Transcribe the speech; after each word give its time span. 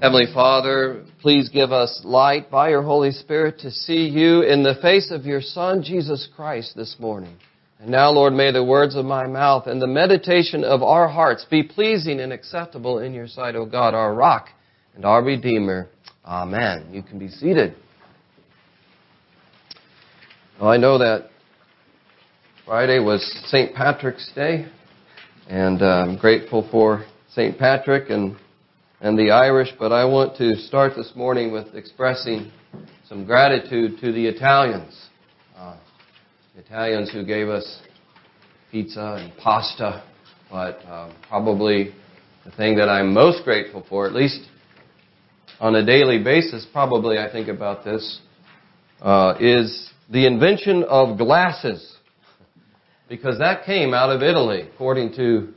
Heavenly 0.00 0.32
Father, 0.32 1.04
please 1.20 1.48
give 1.48 1.72
us 1.72 2.02
light 2.04 2.52
by 2.52 2.68
your 2.68 2.82
Holy 2.82 3.10
Spirit 3.10 3.58
to 3.60 3.72
see 3.72 4.06
you 4.06 4.42
in 4.42 4.62
the 4.62 4.76
face 4.80 5.10
of 5.10 5.26
your 5.26 5.40
Son, 5.40 5.82
Jesus 5.82 6.28
Christ, 6.36 6.76
this 6.76 6.94
morning. 7.00 7.36
And 7.80 7.90
now, 7.90 8.10
Lord, 8.10 8.32
may 8.32 8.52
the 8.52 8.62
words 8.62 8.94
of 8.94 9.04
my 9.04 9.26
mouth 9.26 9.66
and 9.66 9.82
the 9.82 9.88
meditation 9.88 10.62
of 10.62 10.84
our 10.84 11.08
hearts 11.08 11.44
be 11.50 11.64
pleasing 11.64 12.20
and 12.20 12.32
acceptable 12.32 13.00
in 13.00 13.12
your 13.12 13.26
sight, 13.26 13.56
O 13.56 13.66
God, 13.66 13.92
our 13.92 14.14
rock 14.14 14.50
and 14.94 15.04
our 15.04 15.20
Redeemer. 15.20 15.88
Amen. 16.24 16.90
You 16.92 17.02
can 17.02 17.18
be 17.18 17.28
seated. 17.28 17.74
Well, 20.60 20.70
I 20.70 20.76
know 20.76 20.98
that 20.98 21.30
Friday 22.64 23.00
was 23.00 23.20
St. 23.46 23.74
Patrick's 23.74 24.30
Day, 24.32 24.66
and 25.48 25.82
uh, 25.82 25.86
I'm 25.86 26.18
grateful 26.18 26.68
for 26.70 27.04
St. 27.32 27.58
Patrick 27.58 28.10
and, 28.10 28.36
and 29.00 29.16
the 29.16 29.30
Irish, 29.30 29.68
but 29.78 29.92
I 29.92 30.04
want 30.04 30.36
to 30.38 30.56
start 30.56 30.94
this 30.96 31.12
morning 31.14 31.52
with 31.52 31.74
expressing 31.74 32.50
some 33.08 33.24
gratitude 33.24 34.00
to 34.00 34.10
the 34.10 34.26
Italians. 34.26 35.08
Uh, 35.56 35.76
Italians 36.56 37.10
who 37.12 37.24
gave 37.24 37.48
us 37.48 37.80
pizza 38.72 39.18
and 39.20 39.32
pasta, 39.38 40.02
but 40.50 40.78
uh, 40.84 41.12
probably 41.28 41.94
the 42.44 42.50
thing 42.52 42.76
that 42.76 42.88
I'm 42.88 43.14
most 43.14 43.44
grateful 43.44 43.86
for, 43.88 44.06
at 44.06 44.14
least 44.14 44.40
on 45.60 45.76
a 45.76 45.86
daily 45.86 46.22
basis, 46.22 46.66
probably 46.72 47.18
I 47.18 47.30
think 47.30 47.46
about 47.46 47.84
this, 47.84 48.20
uh, 49.00 49.34
is 49.38 49.90
the 50.10 50.26
invention 50.26 50.82
of 50.84 51.18
glasses. 51.18 51.94
Because 53.08 53.38
that 53.38 53.64
came 53.64 53.94
out 53.94 54.10
of 54.10 54.22
Italy, 54.22 54.68
according 54.74 55.14
to, 55.14 55.54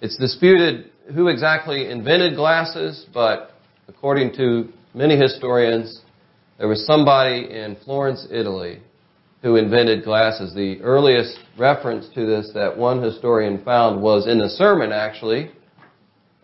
it's 0.00 0.16
disputed 0.16 0.90
who 1.12 1.28
exactly 1.28 1.90
invented 1.90 2.36
glasses, 2.36 3.06
but 3.12 3.50
according 3.88 4.34
to 4.36 4.68
many 4.94 5.16
historians, 5.16 6.00
there 6.58 6.68
was 6.68 6.86
somebody 6.86 7.50
in 7.50 7.76
Florence, 7.84 8.26
Italy, 8.30 8.80
who 9.42 9.56
invented 9.56 10.04
glasses. 10.04 10.54
The 10.54 10.80
earliest 10.80 11.38
reference 11.58 12.08
to 12.14 12.24
this 12.24 12.50
that 12.54 12.76
one 12.76 13.02
historian 13.02 13.62
found 13.64 14.00
was 14.00 14.26
in 14.26 14.40
a 14.40 14.48
sermon, 14.48 14.92
actually, 14.92 15.50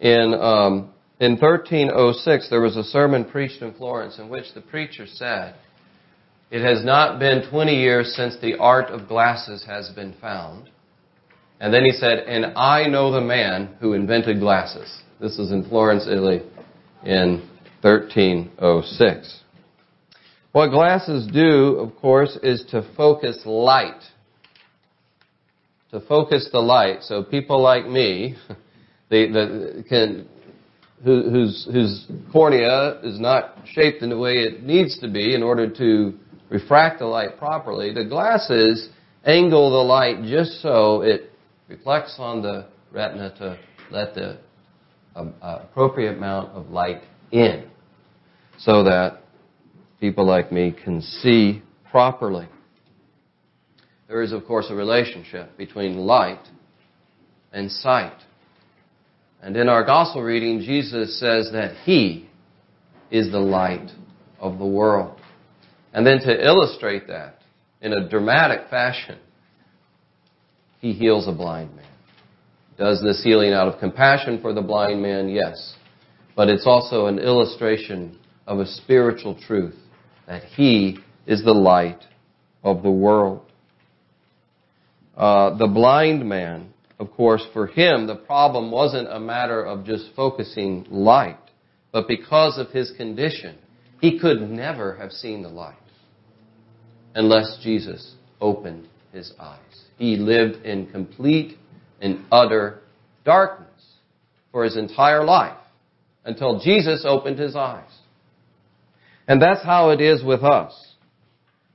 in 0.01 0.35
um, 0.35 0.91
in 1.21 1.33
1306, 1.33 2.49
there 2.49 2.63
was 2.63 2.79
a 2.79 2.83
sermon 2.83 3.27
preached 3.27 3.61
in 3.61 3.75
Florence 3.75 4.19
in 4.19 4.31
which 4.31 4.55
the 4.55 4.63
preacher 4.63 5.07
said, 5.07 5.55
It 6.51 6.65
has 6.65 6.83
not 6.83 7.19
been 7.19 7.49
20 7.51 7.75
years 7.75 8.15
since 8.17 8.39
the 8.41 8.57
art 8.57 8.87
of 8.87 9.07
glasses 9.07 9.63
has 9.67 9.91
been 9.91 10.15
found. 10.19 10.71
And 11.61 11.73
then 11.73 11.85
he 11.85 11.93
said, 11.93 12.21
And 12.27 12.47
I 12.57 12.87
know 12.87 13.13
the 13.13 13.21
man 13.21 13.77
who 13.81 13.93
invented 13.93 14.41
glasses. 14.41 14.91
This 15.21 15.39
is 15.39 15.53
in 15.53 15.69
Florence, 15.69 16.07
Italy, 16.07 16.41
in 17.05 17.47
1306. 17.83 19.41
What 20.53 20.71
glasses 20.71 21.29
do, 21.33 21.77
of 21.77 21.95
course, 21.97 22.39
is 22.43 22.65
to 22.71 22.91
focus 22.97 23.43
light. 23.45 24.03
To 25.91 26.01
focus 26.01 26.49
the 26.51 26.61
light. 26.61 27.03
So 27.03 27.23
people 27.23 27.61
like 27.63 27.87
me, 27.87 28.37
they, 29.11 29.31
they 29.31 29.83
can 29.89 30.27
whose, 31.05 31.69
whose 31.71 32.07
cornea 32.33 33.01
is 33.03 33.19
not 33.19 33.57
shaped 33.67 34.03
in 34.03 34.11
the 34.11 34.19
way 34.19 34.39
it 34.39 34.63
needs 34.63 34.99
to 35.01 35.09
be 35.09 35.35
in 35.35 35.43
order 35.43 35.69
to 35.69 36.15
refract 36.49 36.99
the 36.99 37.07
light 37.07 37.39
properly, 37.39 37.93
the 37.93 38.05
glasses 38.05 38.89
angle 39.25 39.71
the 39.71 39.77
light 39.77 40.23
just 40.25 40.63
so 40.63 41.03
it 41.03 41.30
reflects 41.71 42.17
on 42.19 42.43
the 42.43 42.67
retina 42.91 43.33
to 43.39 43.57
let 43.93 44.13
the 44.15 44.39
uh, 45.15 45.31
appropriate 45.41 46.17
amount 46.17 46.51
of 46.51 46.69
light 46.69 47.01
in 47.31 47.69
so 48.59 48.83
that 48.83 49.23
people 50.01 50.27
like 50.27 50.51
me 50.51 50.75
can 50.85 51.01
see 51.01 51.63
properly. 51.89 52.49
There 54.09 54.21
is, 54.21 54.33
of 54.33 54.45
course, 54.47 54.67
a 54.69 54.75
relationship 54.75 55.57
between 55.57 55.97
light 55.97 56.45
and 57.53 57.71
sight. 57.71 58.19
And 59.41 59.57
in 59.57 59.69
our 59.69 59.85
gospel 59.85 60.23
reading, 60.23 60.61
Jesus 60.61 61.21
says 61.21 61.51
that 61.53 61.77
He 61.85 62.29
is 63.13 63.31
the 63.31 63.39
light 63.39 63.91
of 64.41 64.59
the 64.59 64.67
world. 64.67 65.21
And 65.93 66.05
then 66.05 66.19
to 66.21 66.47
illustrate 66.47 67.07
that 67.07 67.43
in 67.81 67.93
a 67.93 68.09
dramatic 68.09 68.69
fashion, 68.69 69.19
He 70.81 70.93
heals 70.93 71.29
a 71.29 71.33
blind 71.33 71.75
man. 71.77 71.87
Does 72.79 73.03
this 73.03 73.23
healing 73.23 73.53
out 73.53 73.69
of 73.69 73.79
compassion 73.79 74.41
for 74.41 74.53
the 74.53 74.63
blind 74.63 75.03
man? 75.03 75.29
Yes. 75.29 75.75
But 76.35 76.49
it's 76.49 76.67
also 76.67 77.07
an 77.07 77.19
illustration 77.19 78.19
of 78.47 78.59
a 78.59 78.67
spiritual 78.67 79.39
truth 79.47 79.77
that 80.27 80.45
He 80.45 80.99
is 81.27 81.45
the 81.45 81.53
light 81.53 82.03
of 82.65 82.83
the 82.83 82.91
world. 82.91 83.43
Uh, 85.17 85.57
the 85.57 85.67
blind 85.67 86.27
man 86.27 86.73
of 87.01 87.11
course, 87.13 87.43
for 87.55 87.67
him, 87.67 88.07
the 88.07 88.15
problem 88.15 88.71
wasn't 88.71 89.09
a 89.11 89.19
matter 89.19 89.65
of 89.65 89.87
just 89.87 90.11
focusing 90.15 90.87
light, 90.91 91.39
but 91.93 92.07
because 92.07 92.59
of 92.59 92.69
his 92.69 92.93
condition, 92.93 93.57
he 94.03 94.19
could 94.19 94.43
never 94.43 94.97
have 94.97 95.11
seen 95.11 95.43
the 95.43 95.49
light 95.49 95.77
unless 97.15 97.59
Jesus 97.63 98.17
opened 98.39 98.87
his 99.13 99.33
eyes. 99.39 99.59
He 99.99 100.17
lived 100.17 100.65
in 100.65 100.87
complete 100.87 101.59
and 102.01 102.25
utter 102.31 102.81
darkness 103.25 103.69
for 104.53 104.65
his 104.65 104.77
entire 104.77 105.25
life 105.25 105.57
until 106.25 106.61
Jesus 106.61 107.05
opened 107.07 107.39
his 107.39 107.57
eyes. 107.57 107.91
And 109.29 109.41
that's 109.41 109.63
how 109.63 109.91
it 109.91 110.01
is 110.01 110.25
with 110.25 110.43
us. 110.43 110.95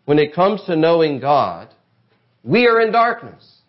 When 0.05 0.19
it 0.19 0.35
comes 0.35 0.61
to 0.65 0.75
knowing 0.75 1.19
God, 1.19 1.69
we 2.43 2.67
are 2.67 2.79
in 2.81 2.91
darkness. 2.91 3.59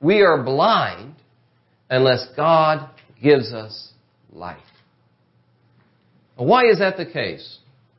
We 0.00 0.22
are 0.22 0.42
blind 0.42 1.14
unless 1.88 2.26
God 2.36 2.90
gives 3.22 3.52
us 3.52 3.92
light. 4.32 4.58
Why 6.36 6.66
is 6.66 6.80
that 6.80 6.96
the 6.96 7.06
case? 7.06 7.58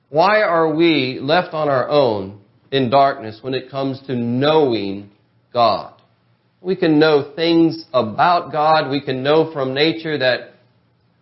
Why 0.09 0.41
are 0.41 0.73
we 0.73 1.19
left 1.21 1.53
on 1.53 1.69
our 1.69 1.89
own 1.89 2.41
in 2.72 2.89
darkness 2.89 3.39
when 3.41 3.53
it 3.53 3.69
comes 3.69 4.01
to 4.07 4.16
knowing 4.16 5.09
God? 5.53 5.94
We 6.61 6.75
can 6.75 7.00
know 7.00 7.33
things 7.35 7.85
about 7.94 8.51
God. 8.51 8.89
We 8.89 9.01
can 9.01 9.23
know 9.23 9.51
from 9.53 9.73
nature 9.73 10.17
that, 10.17 10.53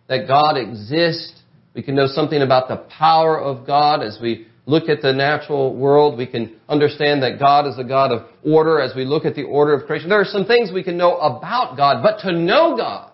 that 0.08 0.26
God 0.26 0.56
exists. 0.56 1.40
We 1.74 1.82
can 1.82 1.94
know 1.94 2.06
something 2.06 2.40
about 2.40 2.68
the 2.68 2.78
power 2.88 3.38
of 3.38 3.66
God 3.66 4.02
as 4.02 4.18
we 4.20 4.46
look 4.66 4.88
at 4.88 5.00
the 5.00 5.12
natural 5.12 5.74
world, 5.74 6.18
we 6.18 6.26
can 6.26 6.56
understand 6.68 7.22
that 7.22 7.38
God 7.38 7.66
is 7.66 7.78
a 7.78 7.84
God 7.84 8.10
of 8.10 8.26
order 8.44 8.80
as 8.80 8.94
we 8.94 9.04
look 9.04 9.24
at 9.24 9.36
the 9.36 9.44
order 9.44 9.72
of 9.72 9.86
creation. 9.86 10.08
There 10.08 10.20
are 10.20 10.24
some 10.24 10.44
things 10.44 10.72
we 10.72 10.82
can 10.82 10.98
know 10.98 11.16
about 11.16 11.76
God, 11.76 12.02
but 12.02 12.20
to 12.28 12.36
know 12.36 12.76
God, 12.76 13.12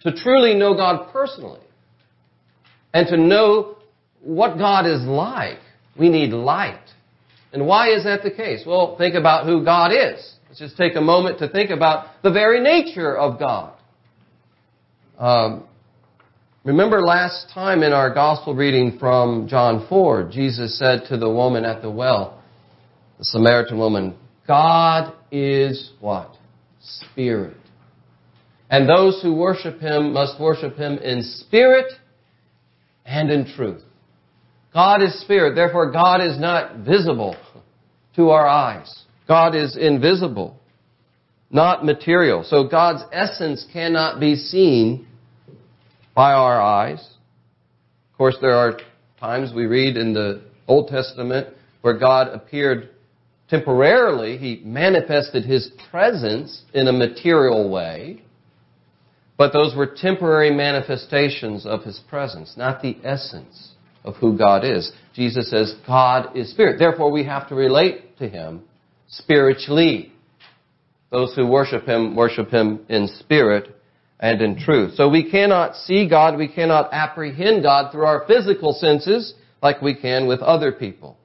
to 0.00 0.12
truly 0.12 0.54
know 0.54 0.74
God 0.74 1.12
personally, 1.12 1.60
and 2.92 3.06
to 3.06 3.16
know 3.16 3.76
what 4.20 4.58
God 4.58 4.84
is 4.86 5.02
like, 5.02 5.60
we 5.98 6.08
need 6.08 6.32
light. 6.32 6.80
And 7.52 7.66
why 7.66 7.90
is 7.90 8.04
that 8.04 8.22
the 8.22 8.30
case? 8.30 8.62
Well, 8.66 8.96
think 8.96 9.14
about 9.14 9.46
who 9.46 9.64
God 9.64 9.92
is. 9.92 10.34
Let's 10.48 10.58
just 10.58 10.76
take 10.76 10.96
a 10.96 11.00
moment 11.00 11.38
to 11.40 11.48
think 11.48 11.70
about 11.70 12.22
the 12.22 12.30
very 12.30 12.60
nature 12.60 13.16
of 13.16 13.38
God. 13.38 13.74
Um, 15.18 15.64
Remember 16.62 17.00
last 17.00 17.48
time 17.54 17.82
in 17.82 17.94
our 17.94 18.12
gospel 18.12 18.54
reading 18.54 18.98
from 18.98 19.48
John 19.48 19.86
4, 19.88 20.28
Jesus 20.30 20.78
said 20.78 21.04
to 21.08 21.16
the 21.16 21.28
woman 21.28 21.64
at 21.64 21.80
the 21.80 21.90
well, 21.90 22.42
the 23.16 23.24
Samaritan 23.24 23.78
woman, 23.78 24.14
God 24.46 25.14
is 25.32 25.92
what? 26.00 26.36
Spirit. 26.82 27.56
And 28.68 28.86
those 28.86 29.22
who 29.22 29.34
worship 29.34 29.80
Him 29.80 30.12
must 30.12 30.38
worship 30.38 30.76
Him 30.76 30.98
in 30.98 31.22
spirit 31.22 31.90
and 33.06 33.30
in 33.30 33.46
truth. 33.56 33.82
God 34.72 35.02
is 35.02 35.20
spirit, 35.20 35.54
therefore 35.54 35.90
God 35.90 36.20
is 36.20 36.38
not 36.38 36.78
visible 36.78 37.36
to 38.16 38.30
our 38.30 38.46
eyes. 38.46 39.04
God 39.26 39.54
is 39.54 39.76
invisible, 39.76 40.56
not 41.50 41.84
material. 41.84 42.44
So 42.44 42.68
God's 42.68 43.02
essence 43.12 43.66
cannot 43.72 44.20
be 44.20 44.36
seen 44.36 45.06
by 46.14 46.32
our 46.32 46.60
eyes. 46.60 47.00
Of 48.12 48.18
course, 48.18 48.36
there 48.40 48.54
are 48.54 48.78
times 49.18 49.52
we 49.54 49.66
read 49.66 49.96
in 49.96 50.12
the 50.12 50.42
Old 50.68 50.88
Testament 50.88 51.48
where 51.80 51.98
God 51.98 52.28
appeared 52.28 52.90
temporarily. 53.48 54.36
He 54.36 54.62
manifested 54.64 55.44
His 55.44 55.70
presence 55.90 56.62
in 56.72 56.86
a 56.86 56.92
material 56.92 57.70
way. 57.70 58.22
But 59.36 59.52
those 59.52 59.74
were 59.74 59.86
temporary 59.86 60.50
manifestations 60.50 61.66
of 61.66 61.82
His 61.82 61.98
presence, 62.08 62.54
not 62.56 62.82
the 62.82 62.96
essence 63.02 63.69
of 64.04 64.16
who 64.16 64.36
God 64.36 64.64
is. 64.64 64.92
Jesus 65.14 65.50
says 65.50 65.74
God 65.86 66.36
is 66.36 66.50
spirit. 66.50 66.78
Therefore, 66.78 67.10
we 67.10 67.24
have 67.24 67.48
to 67.48 67.54
relate 67.54 68.18
to 68.18 68.28
Him 68.28 68.62
spiritually. 69.08 70.12
Those 71.10 71.34
who 71.34 71.46
worship 71.46 71.84
Him 71.86 72.14
worship 72.14 72.50
Him 72.50 72.84
in 72.88 73.08
spirit 73.18 73.76
and 74.18 74.40
in 74.40 74.58
truth. 74.58 74.94
So 74.94 75.08
we 75.08 75.30
cannot 75.30 75.74
see 75.74 76.08
God, 76.08 76.36
we 76.38 76.48
cannot 76.48 76.90
apprehend 76.92 77.62
God 77.62 77.90
through 77.90 78.04
our 78.04 78.24
physical 78.26 78.72
senses 78.74 79.34
like 79.62 79.82
we 79.82 79.94
can 79.94 80.26
with 80.26 80.40
other 80.40 80.72
people. 80.72 81.16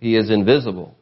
He 0.00 0.16
is 0.16 0.30
invisible. 0.30 0.96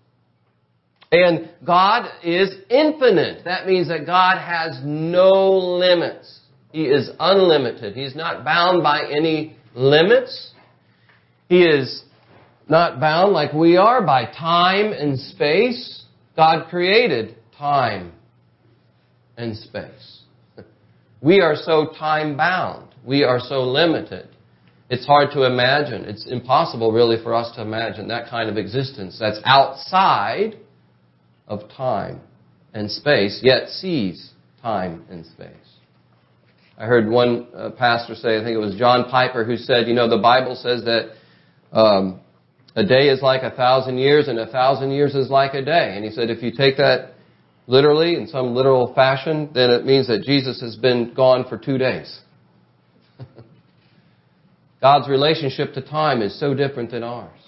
And 1.12 1.50
God 1.66 2.08
is 2.22 2.54
infinite. 2.68 3.44
That 3.44 3.66
means 3.66 3.88
that 3.88 4.06
God 4.06 4.38
has 4.38 4.80
no 4.84 5.52
limits. 5.52 6.40
He 6.72 6.84
is 6.84 7.10
unlimited. 7.18 7.96
He's 7.96 8.14
not 8.14 8.44
bound 8.44 8.82
by 8.82 9.10
any 9.10 9.56
limits. 9.74 10.52
He 11.48 11.62
is 11.62 12.02
not 12.68 13.00
bound 13.00 13.32
like 13.32 13.52
we 13.52 13.76
are 13.76 14.04
by 14.04 14.24
time 14.24 14.92
and 14.92 15.18
space. 15.18 16.04
God 16.36 16.68
created 16.68 17.36
time 17.56 18.12
and 19.36 19.56
space. 19.56 20.22
We 21.22 21.42
are 21.42 21.54
so 21.54 21.92
time 21.98 22.38
bound. 22.38 22.94
We 23.04 23.24
are 23.24 23.40
so 23.40 23.60
limited. 23.64 24.28
It's 24.88 25.06
hard 25.06 25.32
to 25.34 25.44
imagine. 25.44 26.06
It's 26.06 26.26
impossible 26.26 26.92
really 26.92 27.22
for 27.22 27.34
us 27.34 27.54
to 27.56 27.62
imagine 27.62 28.08
that 28.08 28.30
kind 28.30 28.48
of 28.48 28.56
existence 28.56 29.18
that's 29.20 29.38
outside 29.44 30.56
of 31.46 31.68
time 31.68 32.20
and 32.72 32.90
space, 32.90 33.40
yet 33.42 33.68
sees 33.68 34.30
time 34.62 35.04
and 35.10 35.26
space. 35.26 35.69
I 36.80 36.86
heard 36.86 37.10
one 37.10 37.46
uh, 37.54 37.70
pastor 37.72 38.14
say, 38.14 38.38
I 38.38 38.42
think 38.42 38.54
it 38.54 38.58
was 38.58 38.74
John 38.74 39.10
Piper, 39.10 39.44
who 39.44 39.58
said, 39.58 39.86
you 39.86 39.92
know, 39.92 40.08
the 40.08 40.16
Bible 40.16 40.56
says 40.56 40.82
that 40.86 41.10
um, 41.72 42.20
a 42.74 42.82
day 42.82 43.10
is 43.10 43.20
like 43.20 43.42
a 43.42 43.54
thousand 43.54 43.98
years 43.98 44.28
and 44.28 44.38
a 44.38 44.46
thousand 44.46 44.92
years 44.92 45.14
is 45.14 45.28
like 45.28 45.52
a 45.52 45.62
day. 45.62 45.92
And 45.94 46.06
he 46.06 46.10
said, 46.10 46.30
if 46.30 46.42
you 46.42 46.50
take 46.50 46.78
that 46.78 47.12
literally, 47.66 48.14
in 48.16 48.26
some 48.28 48.54
literal 48.54 48.94
fashion, 48.94 49.50
then 49.52 49.68
it 49.68 49.84
means 49.84 50.06
that 50.06 50.22
Jesus 50.22 50.62
has 50.62 50.76
been 50.76 51.12
gone 51.12 51.44
for 51.50 51.58
two 51.58 51.76
days. 51.76 52.18
God's 54.80 55.06
relationship 55.06 55.74
to 55.74 55.82
time 55.82 56.22
is 56.22 56.40
so 56.40 56.54
different 56.54 56.92
than 56.92 57.02
ours. 57.02 57.38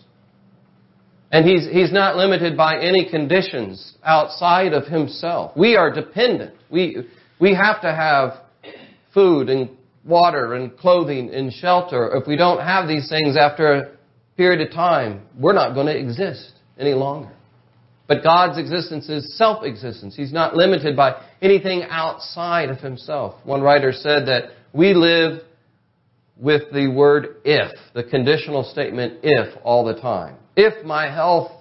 And 1.31 1.49
he's, 1.49 1.67
he's 1.67 1.91
not 1.91 2.17
limited 2.17 2.55
by 2.55 2.83
any 2.83 3.09
conditions 3.09 3.95
outside 4.05 4.75
of 4.75 4.87
himself. 4.89 5.57
We 5.57 5.77
are 5.77 5.91
dependent. 5.91 6.53
We, 6.71 7.09
we 7.41 7.55
have 7.55 7.81
to 7.81 7.95
have 7.95 8.42
food 9.15 9.49
and 9.49 9.71
water 10.05 10.55
and 10.55 10.77
clothing 10.77 11.33
and 11.33 11.53
shelter. 11.53 12.11
If 12.17 12.27
we 12.27 12.37
don't 12.37 12.61
have 12.61 12.89
these 12.89 13.09
things 13.09 13.37
after 13.37 13.73
a 13.73 13.91
period 14.37 14.67
of 14.67 14.73
time, 14.75 15.23
we're 15.39 15.53
not 15.53 15.75
going 15.75 15.87
to 15.87 15.97
exist 15.97 16.53
any 16.79 16.95
longer. 16.95 17.33
But 18.09 18.23
God's 18.23 18.59
existence 18.59 19.09
is 19.09 19.37
self-existence. 19.39 20.17
He's 20.17 20.33
not 20.33 20.57
limited 20.57 20.97
by 20.97 21.23
anything 21.41 21.85
outside 21.89 22.69
of 22.69 22.79
himself. 22.79 23.37
One 23.45 23.63
writer 23.63 23.93
said 23.93 24.27
that 24.27 24.51
we 24.73 24.93
live 24.93 25.43
with 26.37 26.63
the 26.73 26.89
word 26.89 27.37
if, 27.45 27.71
the 27.95 28.03
conditional 28.03 28.65
statement 28.65 29.21
if 29.23 29.57
all 29.63 29.85
the 29.85 29.95
time. 29.95 30.37
If 30.57 30.85
my 30.85 31.11
health 31.11 31.53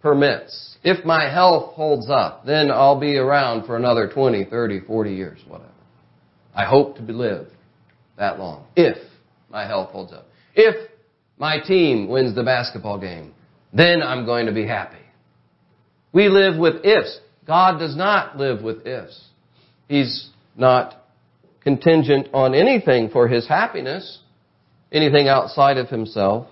permits, 0.00 0.78
if 0.84 1.04
my 1.04 1.28
health 1.28 1.74
holds 1.74 2.08
up, 2.08 2.46
then 2.46 2.70
I'll 2.70 3.00
be 3.00 3.16
around 3.16 3.66
for 3.66 3.76
another 3.76 4.08
20, 4.08 4.44
30, 4.44 4.80
40 4.80 5.14
years, 5.14 5.40
whatever. 5.48 5.72
I 6.58 6.64
hope 6.64 6.96
to 6.96 7.02
live 7.02 7.46
that 8.16 8.40
long. 8.40 8.66
If 8.74 8.98
my 9.48 9.64
health 9.64 9.90
holds 9.90 10.12
up. 10.12 10.26
If 10.56 10.90
my 11.38 11.60
team 11.60 12.08
wins 12.08 12.34
the 12.34 12.42
basketball 12.42 12.98
game, 12.98 13.32
then 13.72 14.02
I'm 14.02 14.26
going 14.26 14.46
to 14.46 14.52
be 14.52 14.66
happy. 14.66 14.96
We 16.12 16.28
live 16.28 16.58
with 16.58 16.84
ifs. 16.84 17.20
God 17.46 17.78
does 17.78 17.96
not 17.96 18.36
live 18.36 18.60
with 18.60 18.84
ifs. 18.88 19.24
He's 19.86 20.30
not 20.56 21.00
contingent 21.60 22.26
on 22.34 22.56
anything 22.56 23.08
for 23.10 23.28
his 23.28 23.46
happiness, 23.46 24.18
anything 24.90 25.28
outside 25.28 25.78
of 25.78 25.88
himself. 25.88 26.48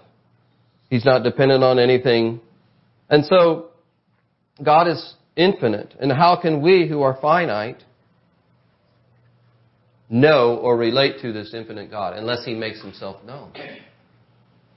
He's 0.89 1.05
not 1.05 1.25
dependent 1.25 1.65
on 1.65 1.81
anything. 1.81 2.41
And 3.11 3.25
so, 3.25 3.71
God 4.63 4.87
is 4.87 5.15
infinite. 5.35 5.97
And 5.99 6.13
how 6.13 6.41
can 6.41 6.63
we 6.63 6.87
who 6.87 7.03
are 7.03 7.19
finite 7.21 7.83
know 10.09 10.57
or 10.57 10.77
relate 10.77 11.21
to 11.23 11.33
this 11.33 11.53
infinite 11.55 11.91
God 11.91 12.17
unless 12.17 12.45
he 12.45 12.55
makes 12.55 12.81
himself 12.81 13.23
known? 13.25 13.53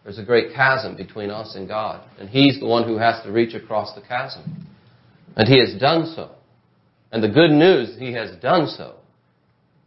There's 0.03 0.19
a 0.19 0.25
great 0.25 0.53
chasm 0.55 0.95
between 0.95 1.29
us 1.29 1.55
and 1.55 1.67
God. 1.67 2.07
And 2.19 2.29
he's 2.29 2.59
the 2.59 2.65
one 2.65 2.87
who 2.87 2.97
has 2.97 3.21
to 3.23 3.31
reach 3.31 3.53
across 3.53 3.93
the 3.93 4.01
chasm. 4.01 4.67
And 5.35 5.47
he 5.47 5.59
has 5.59 5.79
done 5.79 6.11
so. 6.15 6.31
And 7.11 7.23
the 7.23 7.29
good 7.29 7.51
news, 7.51 7.95
he 7.99 8.13
has 8.13 8.31
done 8.41 8.67
so 8.67 8.95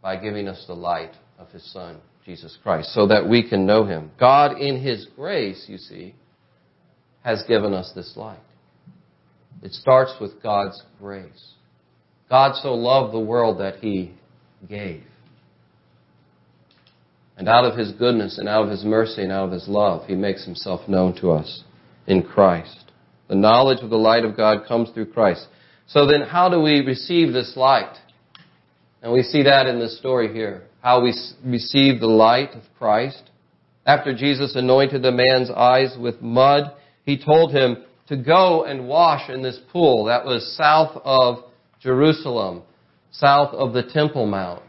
by 0.01 0.17
giving 0.17 0.47
us 0.47 0.63
the 0.67 0.73
light 0.73 1.13
of 1.39 1.49
his 1.49 1.63
Son, 1.71 1.99
Jesus 2.25 2.57
Christ, 2.61 2.93
so 2.93 3.07
that 3.07 3.27
we 3.27 3.47
can 3.47 3.65
know 3.65 3.85
him. 3.85 4.11
God, 4.19 4.57
in 4.57 4.81
his 4.81 5.07
grace, 5.15 5.65
you 5.67 5.77
see, 5.77 6.15
has 7.23 7.43
given 7.47 7.73
us 7.73 7.91
this 7.95 8.13
light. 8.15 8.39
It 9.61 9.71
starts 9.71 10.13
with 10.19 10.43
God's 10.43 10.81
grace. 10.99 11.53
God 12.29 12.55
so 12.61 12.73
loved 12.73 13.13
the 13.13 13.19
world 13.19 13.59
that 13.59 13.77
he 13.77 14.13
gave. 14.67 15.03
And 17.37 17.49
out 17.49 17.65
of 17.65 17.77
his 17.77 17.91
goodness 17.93 18.37
and 18.37 18.47
out 18.47 18.63
of 18.65 18.69
his 18.69 18.83
mercy 18.83 19.23
and 19.23 19.31
out 19.31 19.45
of 19.45 19.51
his 19.51 19.67
love, 19.67 20.05
he 20.07 20.15
makes 20.15 20.45
himself 20.45 20.87
known 20.87 21.15
to 21.19 21.31
us 21.31 21.63
in 22.05 22.23
Christ. 22.23 22.91
The 23.27 23.35
knowledge 23.35 23.81
of 23.81 23.89
the 23.89 23.97
light 23.97 24.25
of 24.25 24.37
God 24.37 24.67
comes 24.67 24.89
through 24.91 25.11
Christ. 25.11 25.47
So 25.87 26.05
then, 26.05 26.21
how 26.21 26.49
do 26.49 26.61
we 26.61 26.81
receive 26.81 27.33
this 27.33 27.53
light? 27.55 27.95
And 29.01 29.11
we 29.11 29.23
see 29.23 29.43
that 29.43 29.65
in 29.65 29.79
this 29.79 29.97
story 29.97 30.31
here. 30.33 30.63
How 30.81 31.01
we 31.03 31.13
receive 31.43 31.99
the 31.99 32.07
light 32.07 32.51
of 32.51 32.63
Christ. 32.77 33.23
After 33.85 34.13
Jesus 34.15 34.55
anointed 34.55 35.01
the 35.01 35.11
man's 35.11 35.49
eyes 35.49 35.95
with 35.99 36.21
mud, 36.21 36.71
he 37.05 37.21
told 37.21 37.51
him 37.51 37.83
to 38.07 38.17
go 38.17 38.63
and 38.63 38.87
wash 38.87 39.29
in 39.29 39.41
this 39.41 39.59
pool 39.71 40.05
that 40.05 40.25
was 40.25 40.55
south 40.57 41.01
of 41.03 41.43
Jerusalem, 41.81 42.63
south 43.11 43.53
of 43.53 43.73
the 43.73 43.83
Temple 43.83 44.25
Mount. 44.25 44.61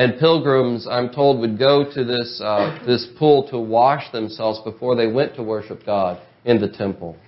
And 0.00 0.18
pilgrims, 0.18 0.86
I'm 0.90 1.10
told, 1.10 1.40
would 1.40 1.58
go 1.58 1.84
to 1.92 2.04
this, 2.04 2.40
uh, 2.42 2.78
this 2.86 3.06
pool 3.18 3.46
to 3.50 3.58
wash 3.58 4.10
themselves 4.12 4.58
before 4.64 4.96
they 4.96 5.06
went 5.06 5.36
to 5.36 5.42
worship 5.42 5.84
God 5.84 6.18
in 6.46 6.58
the 6.58 6.70
temple. 6.70 7.18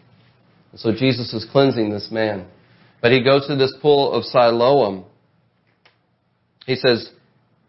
So 0.76 0.90
Jesus 0.90 1.34
is 1.34 1.46
cleansing 1.52 1.90
this 1.90 2.08
man. 2.10 2.46
But 3.02 3.12
he 3.12 3.22
goes 3.22 3.46
to 3.48 3.56
this 3.56 3.74
pool 3.82 4.10
of 4.14 4.24
Siloam. 4.24 5.04
He 6.64 6.76
says, 6.76 7.10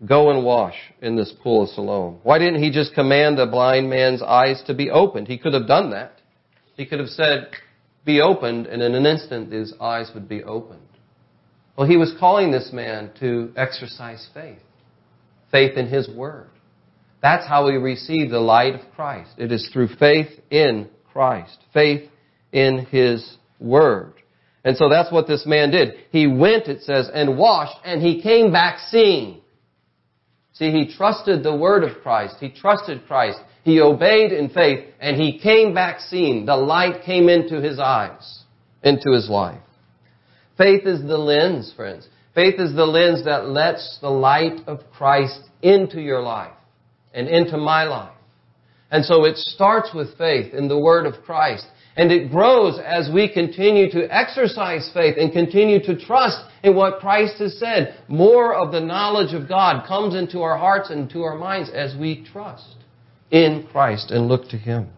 Go 0.08 0.30
and 0.30 0.46
wash 0.46 0.76
in 1.02 1.18
this 1.18 1.34
pool 1.44 1.64
of 1.64 1.70
Siloam. 1.72 2.20
Why 2.24 2.40
didn't 2.40 2.64
he 2.64 2.72
just 2.72 2.94
command 2.94 3.38
the 3.38 3.46
blind 3.46 3.90
man's 3.90 4.22
eyes 4.22 4.64
to 4.68 4.74
be 4.74 4.90
opened? 4.90 5.28
He 5.28 5.38
could 5.38 5.54
have 5.54 5.68
done 5.68 5.90
that. 5.90 6.22
He 6.78 6.86
could 6.86 7.00
have 7.00 7.10
said, 7.10 7.50
Be 8.06 8.22
opened, 8.22 8.68
and 8.68 8.82
in 8.82 8.96
an 8.96 9.06
instant 9.06 9.52
his 9.52 9.74
eyes 9.82 10.12
would 10.14 10.30
be 10.30 10.46
opened. 10.46 10.80
Well, 11.76 11.90
he 11.90 11.98
was 11.98 12.16
calling 12.18 12.52
this 12.52 12.70
man 12.72 13.12
to 13.20 13.52
exercise 13.58 14.30
faith 14.34 14.60
faith 15.54 15.78
in 15.78 15.88
his 15.88 16.10
word. 16.10 16.50
That's 17.22 17.48
how 17.48 17.68
we 17.68 17.76
receive 17.76 18.30
the 18.30 18.40
light 18.40 18.76
of 18.76 18.82
Christ. 18.94 19.32
It 19.38 19.54
is 19.54 19.70
through 19.72 19.96
faith 19.98 20.28
in 20.52 20.90
Christ, 21.14 21.58
faith 21.74 22.10
in 22.52 22.86
his 22.92 23.38
word. 23.60 24.16
And 24.66 24.76
so 24.76 24.90
that's 24.90 25.12
what 25.12 25.28
this 25.28 25.46
man 25.46 25.72
did. 25.72 25.94
He 26.10 26.28
went, 26.28 26.68
it 26.68 26.82
says, 26.82 27.10
and 27.14 27.38
washed, 27.38 27.78
and 27.86 28.02
he 28.02 28.22
came 28.22 28.52
back 28.52 28.80
seeing. 28.90 29.42
See, 30.54 30.72
he 30.72 30.94
trusted 30.94 31.44
the 31.44 31.56
word 31.56 31.84
of 31.84 32.02
Christ. 32.02 32.36
He 32.40 32.50
trusted 32.50 33.06
Christ. 33.08 33.40
He 33.64 33.80
obeyed 33.80 34.32
in 34.32 34.50
faith, 34.50 34.86
and 35.00 35.16
he 35.16 35.40
came 35.40 35.74
back 35.74 36.00
seeing. 36.00 36.46
The 36.46 36.58
light 36.58 37.04
came 37.06 37.30
into 37.30 37.62
his 37.62 37.80
eyes, 37.80 38.44
into 38.84 39.12
his 39.12 39.30
life. 39.30 39.62
Faith 40.58 40.86
is 40.86 41.02
the 41.02 41.18
lens, 41.18 41.74
friends. 41.76 42.08
Faith 42.36 42.60
is 42.60 42.76
the 42.76 42.86
lens 42.86 43.26
that 43.26 43.50
lets 43.50 44.00
the 44.02 44.10
light 44.10 44.62
of 44.68 44.80
Christ 44.92 45.42
into 45.62 46.02
your 46.02 46.22
life 46.22 46.54
and 47.14 47.28
into 47.28 47.58
my 47.58 47.84
life. 47.84 48.16
And 48.90 49.06
so 49.06 49.26
it 49.26 49.38
starts 49.38 49.94
with 49.94 50.18
faith 50.18 50.54
in 50.54 50.68
the 50.68 50.78
Word 50.78 51.06
of 51.06 51.24
Christ. 51.24 51.66
And 51.96 52.12
it 52.12 52.32
grows 52.32 52.80
as 52.84 53.10
we 53.14 53.32
continue 53.32 53.90
to 53.92 54.08
exercise 54.12 54.90
faith 54.94 55.16
and 55.20 55.32
continue 55.32 55.80
to 55.84 56.00
trust 56.00 56.40
in 56.64 56.76
what 56.76 57.00
Christ 57.00 57.38
has 57.38 57.60
said. 57.60 57.96
More 58.08 58.56
of 58.56 58.72
the 58.72 58.80
knowledge 58.80 59.36
of 59.36 59.48
God 59.48 59.86
comes 59.88 60.16
into 60.16 60.42
our 60.42 60.58
hearts 60.58 60.90
and 60.90 61.08
to 61.12 61.22
our 61.22 61.38
minds 61.38 61.70
as 61.70 61.96
we 61.96 62.26
trust 62.32 62.78
in 63.30 63.68
Christ 63.72 64.10
and 64.10 64.28
look 64.28 64.50
to 64.50 64.58
Him. 64.58 64.90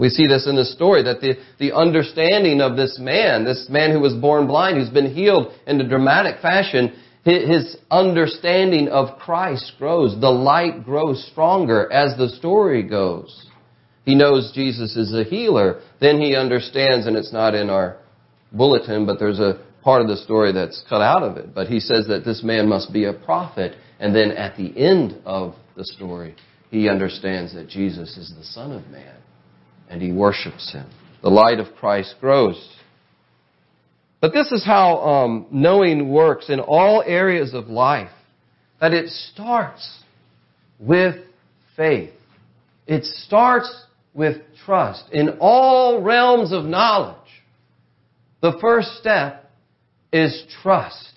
We 0.00 0.08
see 0.08 0.26
this 0.26 0.46
in 0.46 0.56
the 0.56 0.64
story 0.64 1.02
that 1.04 1.20
the, 1.20 1.34
the 1.58 1.76
understanding 1.76 2.60
of 2.60 2.76
this 2.76 2.98
man, 2.98 3.44
this 3.44 3.68
man 3.68 3.92
who 3.92 4.00
was 4.00 4.14
born 4.14 4.46
blind, 4.46 4.78
who's 4.78 4.90
been 4.90 5.14
healed 5.14 5.52
in 5.66 5.80
a 5.80 5.88
dramatic 5.88 6.40
fashion, 6.40 6.92
his 7.22 7.76
understanding 7.90 8.88
of 8.88 9.18
Christ 9.18 9.72
grows. 9.78 10.18
The 10.20 10.30
light 10.30 10.84
grows 10.84 11.24
stronger 11.30 11.92
as 11.92 12.16
the 12.16 12.30
story 12.30 12.82
goes. 12.82 13.46
He 14.06 14.14
knows 14.14 14.52
Jesus 14.54 14.96
is 14.96 15.14
a 15.14 15.22
healer. 15.22 15.82
Then 16.00 16.20
he 16.20 16.34
understands, 16.34 17.06
and 17.06 17.16
it's 17.16 17.32
not 17.32 17.54
in 17.54 17.68
our 17.68 17.98
bulletin, 18.52 19.04
but 19.04 19.18
there's 19.18 19.38
a, 19.38 19.60
part 19.82 20.02
of 20.02 20.08
the 20.08 20.16
story 20.16 20.52
that's 20.52 20.82
cut 20.88 21.00
out 21.00 21.22
of 21.22 21.36
it. 21.36 21.54
But 21.54 21.68
he 21.68 21.80
says 21.80 22.06
that 22.08 22.24
this 22.24 22.42
man 22.42 22.68
must 22.68 22.92
be 22.92 23.04
a 23.04 23.12
prophet. 23.12 23.76
And 23.98 24.14
then 24.14 24.30
at 24.32 24.56
the 24.56 24.76
end 24.76 25.20
of 25.24 25.54
the 25.76 25.84
story, 25.84 26.36
he 26.70 26.88
understands 26.88 27.54
that 27.54 27.68
Jesus 27.68 28.16
is 28.16 28.32
the 28.36 28.44
Son 28.44 28.72
of 28.72 28.86
Man. 28.88 29.16
And 29.90 30.00
he 30.00 30.12
worships 30.12 30.72
him. 30.72 30.88
The 31.22 31.28
light 31.28 31.58
of 31.58 31.74
Christ 31.76 32.14
grows. 32.20 32.76
But 34.20 34.32
this 34.32 34.52
is 34.52 34.64
how 34.64 34.98
um, 34.98 35.46
knowing 35.50 36.10
works 36.10 36.48
in 36.48 36.60
all 36.60 37.02
areas 37.04 37.52
of 37.52 37.68
life. 37.68 38.10
That 38.80 38.94
it 38.94 39.10
starts 39.10 40.00
with 40.78 41.16
faith. 41.76 42.12
It 42.86 43.04
starts 43.04 43.84
with 44.14 44.38
trust. 44.64 45.04
In 45.12 45.38
all 45.40 46.00
realms 46.02 46.52
of 46.52 46.64
knowledge, 46.64 47.16
the 48.40 48.56
first 48.60 48.96
step 48.98 49.50
is 50.12 50.44
trust. 50.62 51.12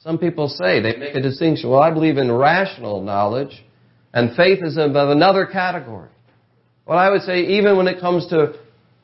Some 0.00 0.18
people 0.18 0.48
say, 0.48 0.80
they 0.80 0.96
make 0.96 1.14
a 1.14 1.20
distinction. 1.20 1.70
Well, 1.70 1.80
I 1.80 1.90
believe 1.90 2.16
in 2.16 2.32
rational 2.32 3.02
knowledge, 3.02 3.64
and 4.14 4.34
faith 4.36 4.60
is 4.62 4.78
of 4.78 4.94
another 4.94 5.44
category. 5.44 6.08
Well, 6.88 6.98
I 6.98 7.10
would 7.10 7.20
say, 7.22 7.40
even 7.40 7.76
when 7.76 7.86
it 7.86 8.00
comes 8.00 8.26
to 8.28 8.54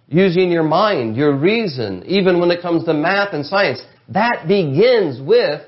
using 0.08 0.50
your 0.50 0.62
mind, 0.62 1.16
your 1.16 1.36
reason, 1.36 2.02
even 2.06 2.40
when 2.40 2.50
it 2.50 2.62
comes 2.62 2.84
to 2.84 2.94
math 2.94 3.34
and 3.34 3.44
science, 3.44 3.82
that 4.08 4.46
begins 4.48 5.20
with 5.20 5.60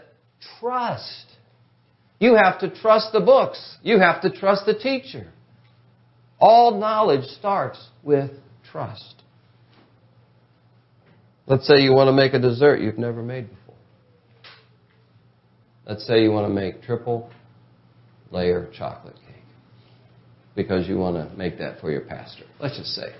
trust. 0.58 1.26
You 2.18 2.34
have 2.34 2.58
to 2.60 2.70
trust 2.70 3.12
the 3.12 3.20
books. 3.20 3.76
You 3.82 3.98
have 3.98 4.22
to 4.22 4.30
trust 4.30 4.64
the 4.64 4.72
teacher. 4.72 5.30
All 6.40 6.78
knowledge 6.80 7.26
starts 7.38 7.86
with 8.02 8.30
trust. 8.70 9.22
Let's 11.46 11.66
say 11.66 11.82
you 11.82 11.92
want 11.92 12.08
to 12.08 12.12
make 12.12 12.32
a 12.32 12.38
dessert 12.38 12.80
you've 12.80 12.98
never 12.98 13.22
made 13.22 13.50
before. 13.50 13.74
Let's 15.86 16.06
say 16.06 16.22
you 16.22 16.32
want 16.32 16.48
to 16.48 16.54
make 16.54 16.82
triple 16.82 17.30
layer 18.30 18.70
chocolate 18.74 19.16
because 20.56 20.88
you 20.88 20.96
want 20.96 21.16
to 21.16 21.36
make 21.36 21.58
that 21.58 21.80
for 21.80 21.92
your 21.92 22.00
pastor. 22.00 22.44
Let's 22.58 22.76
just 22.76 22.90
say. 22.90 23.14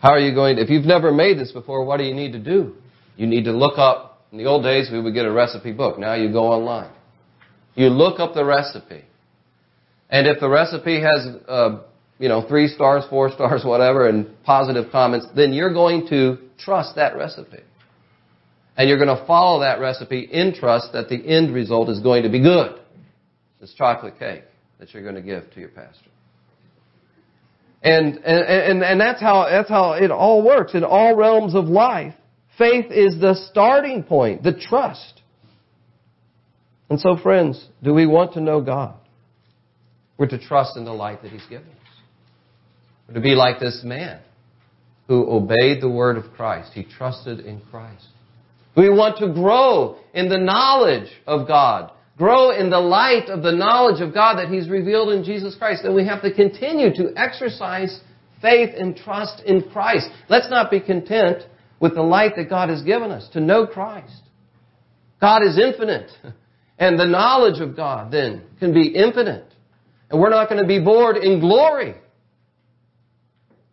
How 0.00 0.12
are 0.12 0.18
you 0.18 0.34
going 0.34 0.56
to, 0.56 0.62
if 0.62 0.70
you've 0.70 0.86
never 0.86 1.12
made 1.12 1.38
this 1.38 1.52
before, 1.52 1.84
what 1.84 1.98
do 1.98 2.04
you 2.04 2.14
need 2.14 2.32
to 2.32 2.38
do? 2.38 2.74
You 3.16 3.26
need 3.26 3.44
to 3.44 3.52
look 3.52 3.76
up, 3.76 4.24
in 4.32 4.38
the 4.38 4.46
old 4.46 4.64
days 4.64 4.88
we 4.90 5.00
would 5.00 5.12
get 5.12 5.26
a 5.26 5.30
recipe 5.30 5.72
book. 5.72 5.98
Now 5.98 6.14
you 6.14 6.32
go 6.32 6.44
online. 6.44 6.90
You 7.74 7.88
look 7.88 8.18
up 8.18 8.32
the 8.32 8.44
recipe. 8.44 9.04
And 10.08 10.26
if 10.26 10.40
the 10.40 10.48
recipe 10.48 11.02
has, 11.02 11.28
uh, 11.46 11.82
you 12.18 12.28
know, 12.28 12.48
three 12.48 12.68
stars, 12.68 13.04
four 13.10 13.30
stars, 13.30 13.62
whatever, 13.66 14.08
and 14.08 14.42
positive 14.44 14.90
comments, 14.90 15.26
then 15.36 15.52
you're 15.52 15.74
going 15.74 16.08
to 16.08 16.38
trust 16.58 16.96
that 16.96 17.14
recipe. 17.16 17.60
And 18.78 18.88
you're 18.88 18.98
going 18.98 19.14
to 19.14 19.26
follow 19.26 19.60
that 19.60 19.78
recipe 19.78 20.20
in 20.20 20.54
trust 20.54 20.94
that 20.94 21.10
the 21.10 21.16
end 21.16 21.52
result 21.52 21.90
is 21.90 22.00
going 22.00 22.22
to 22.22 22.30
be 22.30 22.40
good. 22.40 22.80
This 23.60 23.74
chocolate 23.74 24.18
cake 24.18 24.44
that 24.78 24.94
you're 24.94 25.02
going 25.02 25.16
to 25.16 25.22
give 25.22 25.50
to 25.52 25.60
your 25.60 25.68
pastor. 25.68 26.10
And, 27.82 28.16
and, 28.16 28.24
and, 28.24 28.82
and 28.82 29.00
that's 29.00 29.20
how, 29.20 29.46
that's 29.50 29.68
how 29.68 29.92
it 29.92 30.10
all 30.10 30.42
works 30.44 30.74
in 30.74 30.84
all 30.84 31.14
realms 31.16 31.54
of 31.54 31.66
life. 31.66 32.14
Faith 32.58 32.86
is 32.90 33.18
the 33.20 33.34
starting 33.50 34.02
point, 34.02 34.42
the 34.42 34.52
trust. 34.52 35.22
And 36.90 37.00
so 37.00 37.16
friends, 37.16 37.68
do 37.82 37.94
we 37.94 38.06
want 38.06 38.34
to 38.34 38.40
know 38.40 38.60
God? 38.60 38.94
We're 40.18 40.26
to 40.28 40.38
trust 40.38 40.76
in 40.76 40.84
the 40.84 40.92
light 40.92 41.22
that 41.22 41.30
He's 41.30 41.46
given 41.46 41.68
us. 41.68 41.76
We're 43.08 43.14
to 43.14 43.20
be 43.20 43.34
like 43.34 43.60
this 43.60 43.80
man 43.82 44.20
who 45.08 45.30
obeyed 45.30 45.80
the 45.80 45.88
word 45.88 46.18
of 46.18 46.32
Christ. 46.34 46.72
He 46.74 46.84
trusted 46.84 47.40
in 47.40 47.62
Christ. 47.70 48.06
We 48.76 48.90
want 48.90 49.18
to 49.18 49.32
grow 49.32 49.96
in 50.12 50.28
the 50.28 50.38
knowledge 50.38 51.10
of 51.26 51.48
God, 51.48 51.90
grow 52.20 52.50
in 52.50 52.68
the 52.68 52.78
light 52.78 53.30
of 53.30 53.42
the 53.42 53.50
knowledge 53.50 54.02
of 54.02 54.12
God 54.12 54.36
that 54.36 54.50
He's 54.50 54.68
revealed 54.68 55.08
in 55.08 55.24
Jesus 55.24 55.54
Christ. 55.54 55.84
And 55.84 55.94
we 55.94 56.06
have 56.06 56.20
to 56.20 56.30
continue 56.32 56.94
to 56.96 57.14
exercise 57.16 57.98
faith 58.42 58.74
and 58.76 58.94
trust 58.94 59.40
in 59.46 59.62
Christ. 59.70 60.06
Let's 60.28 60.50
not 60.50 60.70
be 60.70 60.80
content 60.80 61.44
with 61.80 61.94
the 61.94 62.02
light 62.02 62.36
that 62.36 62.50
God 62.50 62.68
has 62.68 62.82
given 62.82 63.10
us 63.10 63.26
to 63.30 63.40
know 63.40 63.66
Christ. 63.66 64.20
God 65.18 65.42
is 65.42 65.58
infinite. 65.58 66.10
And 66.82 66.98
the 66.98 67.04
knowledge 67.04 67.60
of 67.60 67.76
God 67.76 68.10
then 68.10 68.40
can 68.58 68.72
be 68.72 68.88
infinite. 68.88 69.44
And 70.08 70.18
we're 70.18 70.30
not 70.30 70.48
going 70.48 70.62
to 70.62 70.66
be 70.66 70.82
bored 70.82 71.18
in 71.18 71.38
glory. 71.38 71.94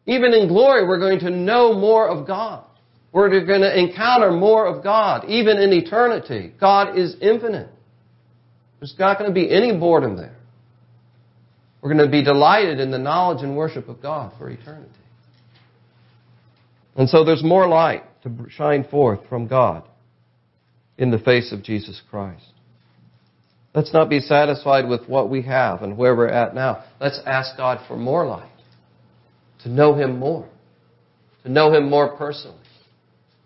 Even 0.05 0.33
in 0.33 0.49
glory, 0.49 0.85
we're 0.85 0.99
going 0.99 1.19
to 1.19 1.29
know 1.29 1.73
more 1.73 2.09
of 2.09 2.27
God. 2.27 2.65
We're 3.13 3.29
going 3.45 3.61
to 3.61 3.79
encounter 3.79 4.31
more 4.31 4.67
of 4.67 4.83
God, 4.83 5.23
even 5.29 5.57
in 5.57 5.71
eternity. 5.71 6.51
God 6.59 6.99
is 6.99 7.15
infinite. 7.21 7.69
There's 8.79 8.95
not 8.97 9.17
going 9.17 9.29
to 9.29 9.33
be 9.33 9.51
any 9.51 9.77
boredom 9.77 10.17
there. 10.17 10.35
We're 11.81 11.93
going 11.93 12.05
to 12.05 12.11
be 12.11 12.23
delighted 12.23 12.79
in 12.79 12.91
the 12.91 12.97
knowledge 12.97 13.43
and 13.43 13.55
worship 13.55 13.87
of 13.87 14.01
God 14.01 14.33
for 14.37 14.49
eternity. 14.49 14.91
And 16.95 17.07
so 17.07 17.23
there's 17.23 17.43
more 17.43 17.67
light 17.67 18.03
to 18.23 18.31
shine 18.49 18.83
forth 18.83 19.19
from 19.29 19.47
God 19.47 19.83
in 20.97 21.11
the 21.11 21.19
face 21.19 21.51
of 21.51 21.63
Jesus 21.63 22.01
Christ. 22.09 22.45
Let's 23.75 23.93
not 23.93 24.09
be 24.09 24.19
satisfied 24.19 24.89
with 24.89 25.07
what 25.07 25.29
we 25.29 25.43
have 25.43 25.83
and 25.83 25.95
where 25.95 26.15
we're 26.15 26.27
at 26.27 26.55
now. 26.55 26.83
Let's 26.99 27.19
ask 27.27 27.55
God 27.55 27.85
for 27.87 27.95
more 27.95 28.25
light, 28.25 28.49
to 29.61 29.69
know 29.69 29.93
Him 29.93 30.17
more, 30.17 30.49
to 31.43 31.51
know 31.51 31.71
Him 31.71 31.87
more 31.87 32.17
personally, 32.17 32.57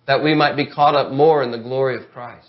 that 0.07 0.23
we 0.23 0.33
might 0.33 0.55
be 0.55 0.71
caught 0.71 0.95
up 0.95 1.11
more 1.11 1.43
in 1.43 1.51
the 1.51 1.57
glory 1.57 2.01
of 2.01 2.09
Christ. 2.13 2.47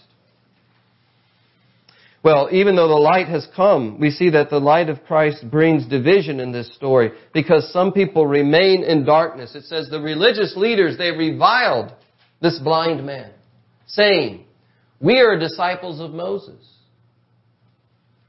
Well, 2.23 2.49
even 2.53 2.77
though 2.77 2.89
the 2.89 2.95
light 2.95 3.27
has 3.29 3.49
come, 3.57 3.99
we 3.99 4.11
see 4.11 4.31
that 4.31 4.49
the 4.49 4.61
light 4.61 4.89
of 4.89 5.03
Christ 5.05 5.51
brings 5.51 5.87
division 5.87 6.39
in 6.39 6.53
this 6.53 6.73
story 6.75 7.11
because 7.35 7.73
some 7.73 7.93
people 7.93 8.27
remain 8.27 8.85
in 8.85 9.05
darkness. 9.05 9.57
It 9.57 9.65
says 9.65 9.89
the 9.91 10.01
religious 10.01 10.55
leaders, 10.57 10.97
they 10.97 11.11
reviled 11.11 11.93
this 12.41 12.61
blind 12.61 13.05
man, 13.05 13.33
saying, 13.87 14.45
we 15.01 15.19
are 15.19 15.37
disciples 15.37 15.99
of 16.01 16.13
Moses 16.13 16.73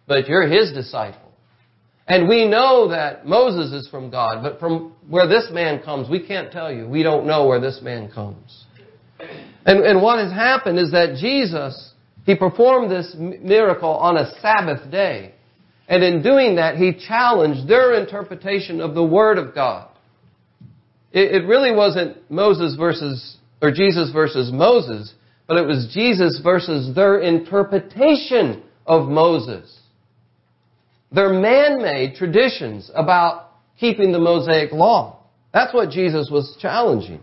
but 0.07 0.27
you're 0.27 0.47
his 0.47 0.71
disciple. 0.73 1.19
And 2.05 2.27
we 2.27 2.47
know 2.47 2.89
that 2.89 3.25
Moses 3.25 3.71
is 3.71 3.87
from 3.89 4.09
God, 4.09 4.43
but 4.43 4.59
from 4.59 4.93
where 5.07 5.27
this 5.27 5.47
man 5.51 5.81
comes, 5.83 6.09
we 6.09 6.25
can't 6.25 6.51
tell 6.51 6.71
you. 6.71 6.87
We 6.87 7.01
don't 7.01 7.25
know 7.25 7.47
where 7.47 7.61
this 7.61 7.79
man 7.81 8.11
comes. 8.11 8.65
And, 9.65 9.79
and 9.85 10.01
what 10.01 10.19
has 10.19 10.31
happened 10.31 10.79
is 10.79 10.91
that 10.91 11.15
Jesus, 11.19 11.92
he 12.25 12.35
performed 12.35 12.89
this 12.89 13.15
miracle 13.17 13.89
on 13.89 14.17
a 14.17 14.31
Sabbath 14.39 14.89
day. 14.89 15.33
And 15.87 16.03
in 16.03 16.23
doing 16.23 16.55
that, 16.55 16.77
he 16.77 16.93
challenged 17.07 17.67
their 17.67 17.93
interpretation 17.95 18.79
of 18.79 18.95
the 18.95 19.03
Word 19.03 19.37
of 19.37 19.53
God. 19.53 19.89
It, 21.11 21.43
it 21.43 21.45
really 21.45 21.75
wasn't 21.75 22.29
Moses 22.31 22.75
versus, 22.77 23.37
or 23.61 23.71
Jesus 23.71 24.11
versus 24.11 24.51
Moses, 24.51 25.13
but 25.47 25.57
it 25.57 25.67
was 25.67 25.91
Jesus 25.93 26.39
versus 26.41 26.95
their 26.95 27.19
interpretation 27.19 28.63
of 28.85 29.09
Moses. 29.09 29.79
They're 31.11 31.33
man-made 31.33 32.15
traditions 32.15 32.89
about 32.95 33.51
keeping 33.77 34.13
the 34.13 34.19
Mosaic 34.19 34.71
law. 34.71 35.19
That's 35.53 35.73
what 35.73 35.89
Jesus 35.89 36.29
was 36.31 36.57
challenging. 36.59 37.19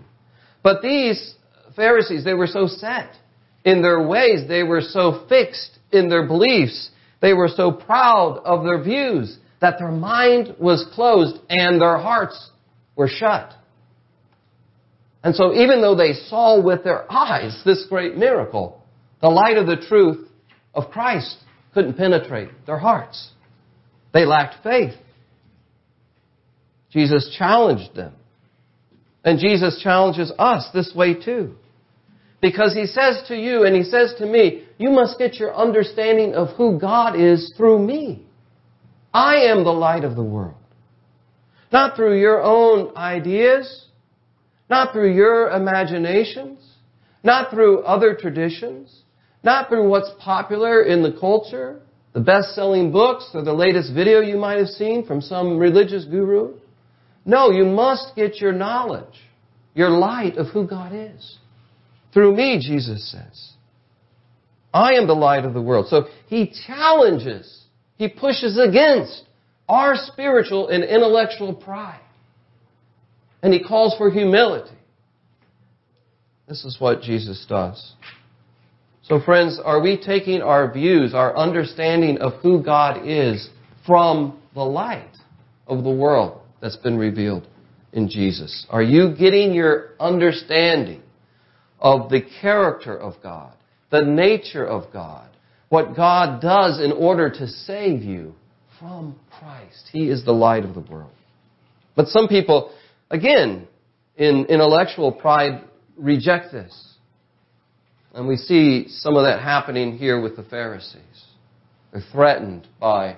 But 0.63 0.83
these 0.83 1.35
Pharisees, 1.75 2.25
they 2.25 2.35
were 2.35 2.47
so 2.47 2.67
set 2.67 3.17
in 3.65 3.83
their 3.83 4.07
ways. 4.07 4.49
They 4.49 4.63
were 4.63 4.81
so 4.81 5.25
fixed 5.29 5.79
in 5.93 6.09
their 6.09 6.27
beliefs. 6.27 6.91
They 7.21 7.33
were 7.33 7.49
so 7.49 7.73
proud 7.73 8.41
of 8.45 8.65
their 8.65 8.83
views 8.83 9.39
that 9.61 9.79
their 9.79 9.91
mind 9.91 10.57
was 10.59 10.87
closed 10.95 11.39
and 11.49 11.81
their 11.81 11.99
hearts 11.99 12.51
were 12.97 13.09
shut. 13.09 13.53
And 15.23 15.35
so 15.35 15.55
even 15.55 15.83
though 15.83 15.95
they 15.95 16.15
saw 16.15 16.63
with 16.63 16.83
their 16.83 17.11
eyes 17.13 17.61
this 17.65 17.85
great 17.89 18.17
miracle, 18.17 18.83
the 19.21 19.29
light 19.29 19.59
of 19.59 19.67
the 19.67 19.77
truth 19.77 20.29
of 20.75 20.91
Christ 20.91 21.37
couldn't 21.75 21.95
penetrate 21.95 22.49
their 22.67 22.79
hearts. 22.79 23.31
They 24.15 24.25
lacked 24.25 24.63
faith. 24.63 24.95
Jesus 26.91 27.35
challenged 27.39 27.95
them. 27.95 28.15
And 29.23 29.39
Jesus 29.39 29.81
challenges 29.83 30.33
us 30.39 30.69
this 30.73 30.93
way 30.95 31.15
too. 31.15 31.55
Because 32.41 32.73
he 32.75 32.87
says 32.87 33.23
to 33.29 33.37
you 33.37 33.65
and 33.65 33.77
he 33.77 33.83
says 33.83 34.15
to 34.19 34.27
me, 34.27 34.65
you 34.79 34.91
must 34.91 35.19
get 35.19 35.35
your 35.35 35.55
understanding 35.55 36.35
of 36.35 36.57
who 36.57 36.79
God 36.79 37.19
is 37.19 37.53
through 37.57 37.85
me. 37.85 38.25
I 39.13 39.37
am 39.51 39.65
the 39.65 39.73
light 39.73 40.05
of 40.05 40.17
the 40.17 40.23
world. 40.23 40.55
Not 41.73 41.97
through 41.97 42.19
your 42.19 42.43
own 42.43 42.97
ideas, 42.97 43.87
not 44.71 44.93
through 44.93 45.15
your 45.15 45.51
imaginations, 45.51 46.61
not 47.23 47.51
through 47.51 47.81
other 47.81 48.15
traditions, 48.15 49.03
not 49.43 49.69
through 49.69 49.89
what's 49.89 50.11
popular 50.19 50.83
in 50.83 51.03
the 51.03 51.13
culture, 51.13 51.81
the 52.13 52.21
best 52.21 52.55
selling 52.55 52.91
books 52.91 53.31
or 53.35 53.43
the 53.43 53.53
latest 53.53 53.93
video 53.95 54.21
you 54.21 54.37
might 54.37 54.59
have 54.59 54.69
seen 54.69 55.07
from 55.07 55.21
some 55.21 55.59
religious 55.59 56.05
guru. 56.05 56.55
No, 57.25 57.51
you 57.51 57.65
must 57.65 58.17
get 58.17 58.41
your 58.41 58.53
knowledge 58.53 59.29
You're 59.75 59.91
light 59.91 60.37
of 60.37 60.49
who 60.49 60.67
God 60.67 60.93
is. 60.93 61.39
Through 62.13 62.37
me, 62.37 62.59
Jesus 62.59 63.11
says. 63.11 63.53
I 64.73 64.95
am 64.95 65.07
the 65.07 65.15
light 65.15 65.45
of 65.45 65.55
the 65.55 65.63
world. 65.63 65.89
So 65.89 66.07
he 66.27 66.53
challenges, 66.67 67.65
he 67.97 68.09
pushes 68.09 68.59
against 68.59 69.25
our 69.69 69.95
spiritual 69.95 70.69
and 70.69 70.85
intellectual 70.85 71.55
pride. 71.55 72.01
And 73.43 73.55
he 73.55 73.63
calls 73.63 73.97
for 73.97 74.11
humility. 74.11 74.77
This 76.49 76.65
is 76.65 76.77
what 76.81 77.01
Jesus 77.01 77.47
does. 77.49 77.95
So, 79.03 79.21
friends, 79.21 79.61
are 79.65 79.81
we 79.81 79.97
taking 79.97 80.43
our 80.43 80.71
views, 80.73 81.15
our 81.15 81.37
understanding 81.37 82.19
of 82.19 82.35
who 82.43 82.63
God 82.63 83.07
is 83.07 83.49
from 83.87 84.41
the 84.55 84.63
light 84.63 85.17
of 85.67 85.85
the 85.85 85.91
world 85.91 86.43
that's 86.61 86.77
been 86.77 86.99
revealed 86.99 87.47
in 87.93 88.09
Jesus? 88.09 88.67
Are 88.69 88.83
you 88.83 89.15
getting 89.17 89.53
your 89.53 89.95
understanding 89.99 91.03
of 91.81 92.11
the 92.11 92.23
character 92.41 92.97
of 92.97 93.15
God, 93.23 93.53
the 93.91 94.03
nature 94.03 94.67
of 94.67 94.93
God, 94.93 95.29
what 95.69 95.97
God 95.97 96.41
does 96.41 96.81
in 96.81 96.93
order 96.93 97.31
to 97.31 97.47
save 97.47 98.03
you 98.03 98.35
from 98.79 99.19
Christ? 99.39 99.89
He 99.93 100.09
is 100.09 100.25
the 100.25 100.33
light 100.33 100.65
of 100.65 100.75
the 100.75 100.81
world. 100.81 101.13
But 101.95 102.09
some 102.09 102.29
people, 102.29 102.73
again, 103.11 103.69
in 104.17 104.47
intellectual 104.47 105.13
pride, 105.13 105.65
reject 105.97 106.53
this. 106.53 106.95
And 108.15 108.27
we 108.27 108.37
see 108.37 108.89
some 108.89 109.17
of 109.17 109.25
that 109.25 109.41
happening 109.41 109.97
here 109.97 110.21
with 110.21 110.37
the 110.37 110.43
Pharisees. 110.43 111.27
They're 111.93 112.03
threatened 112.13 112.67
by 112.81 113.17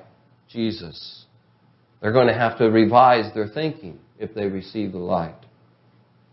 Jesus. 0.48 1.24
They're 2.00 2.12
going 2.12 2.28
to 2.28 2.34
have 2.34 2.58
to 2.58 2.66
revise 2.66 3.32
their 3.34 3.48
thinking 3.48 3.98
if 4.18 4.34
they 4.34 4.46
receive 4.46 4.92
the 4.92 4.98
light. 4.98 5.34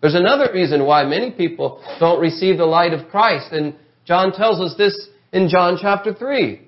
There's 0.02 0.16
another 0.16 0.50
reason 0.54 0.86
why 0.86 1.04
many 1.04 1.32
people 1.32 1.84
don't 2.00 2.22
receive 2.22 2.58
the 2.58 2.66
light 2.66 2.94
of 2.94 3.10
Christ, 3.10 3.52
and 3.52 3.76
John 4.06 4.32
tells 4.32 4.60
us 4.62 4.78
this 4.78 5.10
in 5.34 5.50
John 5.50 5.78
chapter 5.80 6.14
3. 6.14 6.62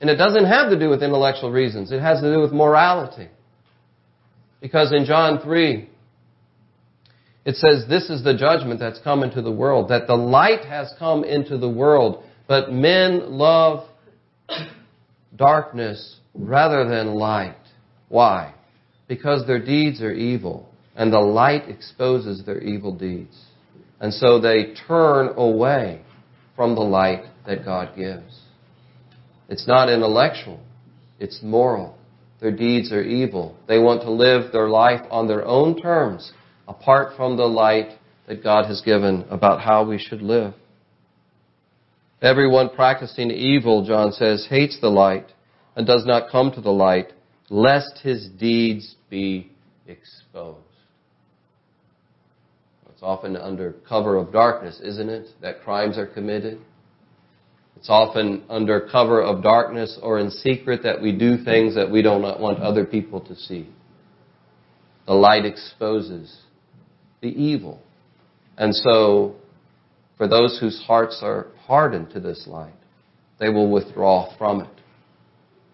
And 0.00 0.10
it 0.10 0.16
doesn't 0.16 0.44
have 0.44 0.70
to 0.70 0.78
do 0.78 0.90
with 0.90 1.02
intellectual 1.02 1.50
reasons, 1.50 1.90
it 1.90 2.00
has 2.00 2.20
to 2.20 2.32
do 2.32 2.40
with 2.40 2.52
morality. 2.52 3.28
Because 4.60 4.92
in 4.92 5.06
John 5.06 5.40
3, 5.40 5.88
it 7.46 7.56
says, 7.56 7.84
This 7.88 8.10
is 8.10 8.22
the 8.22 8.36
judgment 8.36 8.80
that's 8.80 9.00
come 9.00 9.22
into 9.22 9.40
the 9.40 9.50
world, 9.50 9.88
that 9.88 10.06
the 10.06 10.16
light 10.16 10.64
has 10.64 10.92
come 10.98 11.24
into 11.24 11.56
the 11.56 11.68
world, 11.68 12.24
but 12.46 12.72
men 12.72 13.32
love 13.32 13.88
darkness 15.34 16.16
rather 16.34 16.86
than 16.88 17.14
light. 17.14 17.56
Why? 18.08 18.54
Because 19.08 19.46
their 19.46 19.64
deeds 19.64 20.02
are 20.02 20.12
evil 20.12 20.68
and 20.96 21.12
the 21.12 21.20
light 21.20 21.68
exposes 21.68 22.44
their 22.44 22.60
evil 22.60 22.92
deeds. 22.92 23.36
And 24.00 24.12
so 24.12 24.40
they 24.40 24.74
turn 24.88 25.34
away 25.36 26.02
from 26.54 26.74
the 26.74 26.82
light 26.82 27.24
that 27.46 27.64
God 27.64 27.94
gives. 27.96 28.40
It's 29.48 29.68
not 29.68 29.88
intellectual, 29.88 30.60
it's 31.20 31.40
moral. 31.42 31.96
Their 32.40 32.54
deeds 32.54 32.92
are 32.92 33.02
evil. 33.02 33.56
They 33.66 33.78
want 33.78 34.02
to 34.02 34.10
live 34.10 34.52
their 34.52 34.68
life 34.68 35.00
on 35.10 35.26
their 35.26 35.46
own 35.46 35.80
terms, 35.80 36.32
apart 36.68 37.16
from 37.16 37.36
the 37.36 37.46
light 37.46 37.98
that 38.28 38.42
God 38.42 38.66
has 38.66 38.82
given 38.82 39.24
about 39.30 39.62
how 39.62 39.88
we 39.88 39.98
should 39.98 40.20
live. 40.20 40.52
Everyone 42.20 42.68
practicing 42.68 43.30
evil, 43.30 43.86
John 43.86 44.12
says, 44.12 44.46
hates 44.50 44.78
the 44.80 44.88
light 44.88 45.32
and 45.76 45.86
does 45.86 46.04
not 46.04 46.30
come 46.30 46.50
to 46.52 46.60
the 46.60 46.70
light, 46.70 47.12
lest 47.48 48.00
his 48.02 48.28
deeds 48.28 48.96
be 49.08 49.50
exposed. 49.86 50.65
It's 52.96 53.02
often 53.02 53.36
under 53.36 53.74
cover 53.86 54.16
of 54.16 54.32
darkness, 54.32 54.80
isn't 54.82 55.10
it, 55.10 55.26
that 55.42 55.60
crimes 55.60 55.98
are 55.98 56.06
committed? 56.06 56.58
It's 57.76 57.90
often 57.90 58.42
under 58.48 58.88
cover 58.90 59.20
of 59.22 59.42
darkness 59.42 59.98
or 60.02 60.18
in 60.18 60.30
secret 60.30 60.82
that 60.84 61.02
we 61.02 61.12
do 61.12 61.36
things 61.44 61.74
that 61.74 61.90
we 61.90 62.00
don't 62.00 62.22
want 62.40 62.58
other 62.60 62.86
people 62.86 63.20
to 63.26 63.36
see. 63.36 63.68
The 65.06 65.12
light 65.12 65.44
exposes 65.44 66.40
the 67.20 67.28
evil. 67.28 67.82
And 68.56 68.74
so, 68.74 69.36
for 70.16 70.26
those 70.26 70.58
whose 70.58 70.82
hearts 70.86 71.20
are 71.22 71.48
hardened 71.66 72.12
to 72.12 72.20
this 72.20 72.46
light, 72.46 72.72
they 73.38 73.50
will 73.50 73.70
withdraw 73.70 74.34
from 74.38 74.62
it. 74.62 74.80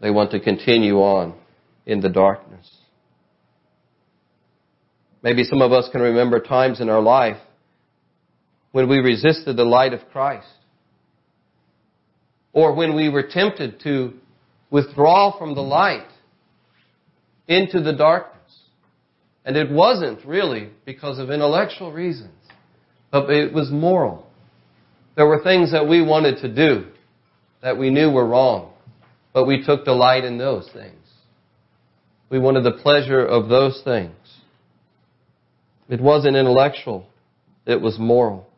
They 0.00 0.10
want 0.10 0.32
to 0.32 0.40
continue 0.40 0.96
on 0.96 1.38
in 1.86 2.00
the 2.00 2.08
darkness. 2.08 2.68
Maybe 5.22 5.44
some 5.44 5.62
of 5.62 5.72
us 5.72 5.88
can 5.90 6.00
remember 6.00 6.40
times 6.40 6.80
in 6.80 6.88
our 6.88 7.00
life 7.00 7.38
when 8.72 8.88
we 8.88 8.98
resisted 8.98 9.56
the 9.56 9.64
light 9.64 9.92
of 9.92 10.00
Christ. 10.10 10.46
Or 12.52 12.74
when 12.74 12.96
we 12.96 13.08
were 13.08 13.22
tempted 13.22 13.80
to 13.80 14.14
withdraw 14.70 15.38
from 15.38 15.54
the 15.54 15.62
light 15.62 16.08
into 17.46 17.80
the 17.80 17.92
darkness. 17.92 18.32
And 19.44 19.56
it 19.56 19.70
wasn't 19.70 20.24
really 20.24 20.70
because 20.84 21.18
of 21.18 21.30
intellectual 21.30 21.92
reasons, 21.92 22.30
but 23.10 23.30
it 23.30 23.52
was 23.52 23.70
moral. 23.70 24.26
There 25.16 25.26
were 25.26 25.42
things 25.42 25.72
that 25.72 25.88
we 25.88 26.02
wanted 26.02 26.38
to 26.38 26.54
do 26.54 26.86
that 27.62 27.76
we 27.76 27.90
knew 27.90 28.10
were 28.10 28.26
wrong, 28.26 28.72
but 29.32 29.46
we 29.46 29.64
took 29.64 29.84
delight 29.84 30.24
in 30.24 30.38
those 30.38 30.68
things. 30.72 30.96
We 32.30 32.38
wanted 32.38 32.64
the 32.64 32.72
pleasure 32.82 33.24
of 33.24 33.48
those 33.48 33.82
things. 33.84 34.14
It 35.92 36.00
wasn't 36.00 36.36
intellectual, 36.36 37.06
it 37.66 37.78
was 37.78 37.98
moral. 37.98 38.48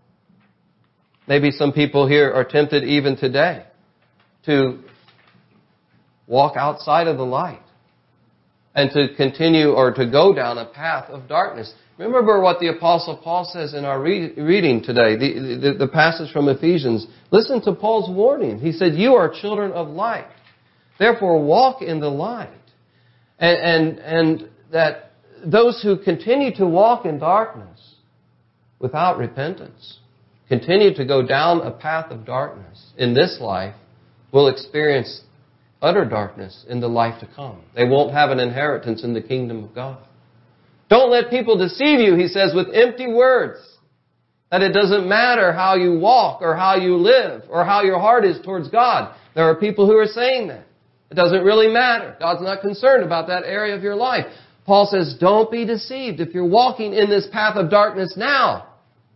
Maybe 1.26 1.50
some 1.50 1.72
people 1.72 2.06
here 2.06 2.32
are 2.32 2.44
tempted 2.44 2.84
even 2.84 3.16
today 3.16 3.64
to 4.46 4.78
walk 6.28 6.56
outside 6.56 7.08
of 7.08 7.16
the 7.16 7.24
light 7.24 7.62
and 8.76 8.88
to 8.92 9.16
continue 9.16 9.72
or 9.72 9.92
to 9.94 10.08
go 10.08 10.32
down 10.32 10.58
a 10.58 10.66
path 10.66 11.10
of 11.10 11.26
darkness. 11.26 11.74
Remember 11.98 12.40
what 12.40 12.60
the 12.60 12.68
Apostle 12.68 13.16
Paul 13.16 13.50
says 13.52 13.74
in 13.74 13.84
our 13.84 14.00
reading 14.00 14.84
today, 14.84 15.16
the, 15.16 15.58
the, 15.60 15.86
the 15.86 15.88
passage 15.88 16.32
from 16.32 16.48
Ephesians. 16.48 17.04
Listen 17.32 17.60
to 17.62 17.72
Paul's 17.72 18.08
warning. 18.14 18.60
He 18.60 18.70
said, 18.70 18.94
You 18.94 19.14
are 19.14 19.28
children 19.28 19.72
of 19.72 19.88
light. 19.88 20.28
Therefore, 21.00 21.42
walk 21.42 21.82
in 21.82 21.98
the 21.98 22.08
light. 22.08 22.50
And, 23.40 23.58
and, 23.58 23.98
and 23.98 24.50
that 24.70 25.03
those 25.44 25.82
who 25.82 25.96
continue 25.96 26.54
to 26.56 26.66
walk 26.66 27.04
in 27.04 27.18
darkness 27.18 27.94
without 28.78 29.18
repentance, 29.18 29.98
continue 30.48 30.94
to 30.94 31.04
go 31.04 31.26
down 31.26 31.60
a 31.60 31.70
path 31.70 32.10
of 32.10 32.24
darkness 32.24 32.92
in 32.96 33.14
this 33.14 33.38
life, 33.40 33.74
will 34.32 34.48
experience 34.48 35.22
utter 35.80 36.04
darkness 36.04 36.64
in 36.68 36.80
the 36.80 36.88
life 36.88 37.20
to 37.20 37.28
come. 37.36 37.60
They 37.74 37.84
won't 37.84 38.12
have 38.12 38.30
an 38.30 38.40
inheritance 38.40 39.04
in 39.04 39.14
the 39.14 39.22
kingdom 39.22 39.64
of 39.64 39.74
God. 39.74 39.98
Don't 40.90 41.10
let 41.10 41.30
people 41.30 41.56
deceive 41.56 42.00
you, 42.00 42.14
he 42.16 42.28
says, 42.28 42.52
with 42.54 42.68
empty 42.74 43.06
words. 43.06 43.58
That 44.50 44.62
it 44.62 44.72
doesn't 44.72 45.08
matter 45.08 45.52
how 45.52 45.74
you 45.74 45.98
walk 45.98 46.40
or 46.40 46.54
how 46.54 46.76
you 46.76 46.96
live 46.96 47.42
or 47.48 47.64
how 47.64 47.82
your 47.82 47.98
heart 47.98 48.24
is 48.24 48.40
towards 48.44 48.68
God. 48.68 49.14
There 49.34 49.44
are 49.44 49.56
people 49.56 49.86
who 49.86 49.96
are 49.96 50.06
saying 50.06 50.48
that. 50.48 50.66
It 51.10 51.14
doesn't 51.14 51.42
really 51.42 51.68
matter. 51.68 52.16
God's 52.20 52.42
not 52.42 52.60
concerned 52.60 53.04
about 53.04 53.26
that 53.28 53.44
area 53.44 53.74
of 53.74 53.82
your 53.82 53.96
life. 53.96 54.26
Paul 54.64 54.88
says, 54.90 55.16
don't 55.20 55.50
be 55.50 55.66
deceived. 55.66 56.20
If 56.20 56.32
you're 56.32 56.48
walking 56.48 56.94
in 56.94 57.10
this 57.10 57.26
path 57.30 57.56
of 57.56 57.70
darkness 57.70 58.14
now 58.16 58.68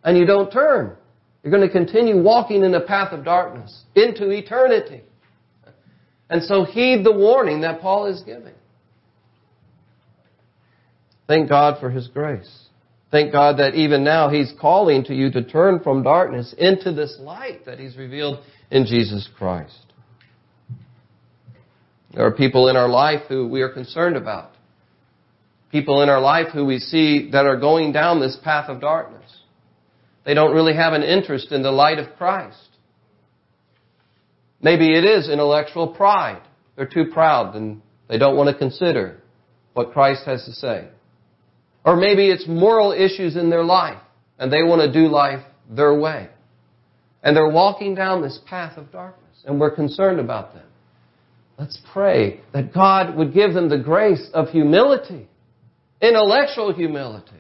and 0.05 0.17
you 0.17 0.27
don't 0.27 0.53
turn, 0.53 0.95
you're 1.43 1.51
going 1.51 1.67
to 1.67 1.73
continue 1.73 2.23
walking 2.23 2.63
in 2.63 2.73
the 2.73 2.81
path 2.81 3.13
of 3.13 3.25
darkness 3.25 3.85
into 3.95 4.31
eternity. 4.31 5.03
And 6.29 6.43
so 6.43 6.65
heed 6.65 7.05
the 7.05 7.13
warning 7.13 7.63
that 7.63 7.81
Paul 7.81 8.07
is 8.07 8.23
giving. 8.23 8.53
Thank 11.27 11.49
God 11.49 11.81
for 11.81 11.91
His 11.91 12.09
grace. 12.09 12.67
Thank 13.11 13.33
God 13.33 13.59
that 13.59 13.75
even 13.75 14.05
now 14.05 14.29
He's 14.29 14.53
calling 14.61 15.05
to 15.05 15.15
you 15.15 15.31
to 15.33 15.43
turn 15.43 15.81
from 15.81 16.03
darkness 16.03 16.55
into 16.59 16.93
this 16.93 17.17
light 17.21 17.65
that 17.65 17.79
He's 17.79 17.97
revealed 17.97 18.45
in 18.71 18.85
Jesus 18.85 19.29
Christ. 19.39 19.87
There 22.13 22.27
are 22.27 22.33
people 22.33 22.69
in 22.69 22.77
our 22.77 22.89
life 22.89 23.23
who 23.29 23.49
we 23.49 23.63
are 23.63 23.69
concerned 23.71 24.17
about 24.17 24.53
people 25.71 26.03
in 26.03 26.09
our 26.09 26.21
life 26.21 26.49
who 26.53 26.65
we 26.65 26.79
see 26.79 27.31
that 27.33 27.47
are 27.47 27.59
going 27.59 27.93
down 27.93 28.21
this 28.21 28.37
path 28.43 28.69
of 28.69 28.81
darkness. 28.81 29.31
They 30.25 30.35
don't 30.35 30.55
really 30.55 30.75
have 30.75 30.93
an 30.93 31.03
interest 31.03 31.53
in 31.53 31.63
the 31.63 31.71
light 31.71 31.99
of 31.99 32.17
Christ. 32.17 32.69
Maybe 34.61 34.97
it 34.97 35.05
is 35.05 35.29
intellectual 35.29 35.89
pride. 35.89 36.43
They're 36.77 36.87
too 36.87 37.07
proud 37.13 37.55
and 37.55 37.81
they 38.09 38.19
don't 38.19 38.37
want 38.37 38.51
to 38.51 38.59
consider 38.59 39.21
what 39.75 39.93
Christ 39.93 40.25
has 40.27 40.45
to 40.45 40.53
say. 40.53 40.89
Or 41.85 41.97
maybe 41.97 42.29
it's 42.29 42.47
moral 42.47 42.93
issues 42.93 43.37
in 43.37 43.51
their 43.51 43.63
life 43.63 44.01
and 44.39 44.53
they 44.53 44.63
want 44.63 44.83
to 44.83 44.93
do 44.93 45.09
life 45.09 45.45
their 45.71 45.99
way. 45.99 46.29
And 47.23 47.37
they're 47.37 47.49
walking 47.49 47.95
down 47.95 48.23
this 48.23 48.39
path 48.47 48.77
of 48.77 48.91
darkness 48.91 49.43
and 49.45 49.61
we're 49.61 49.75
concerned 49.75 50.21
about 50.21 50.55
them. 50.55 50.67
Let's 51.59 51.79
pray 51.93 52.41
that 52.53 52.73
God 52.73 53.17
would 53.17 53.35
give 53.35 53.55
them 53.55 53.69
the 53.69 53.79
grace 53.79 54.29
of 54.33 54.49
humility 54.49 55.29
intellectual 56.01 56.73
humility, 56.73 57.31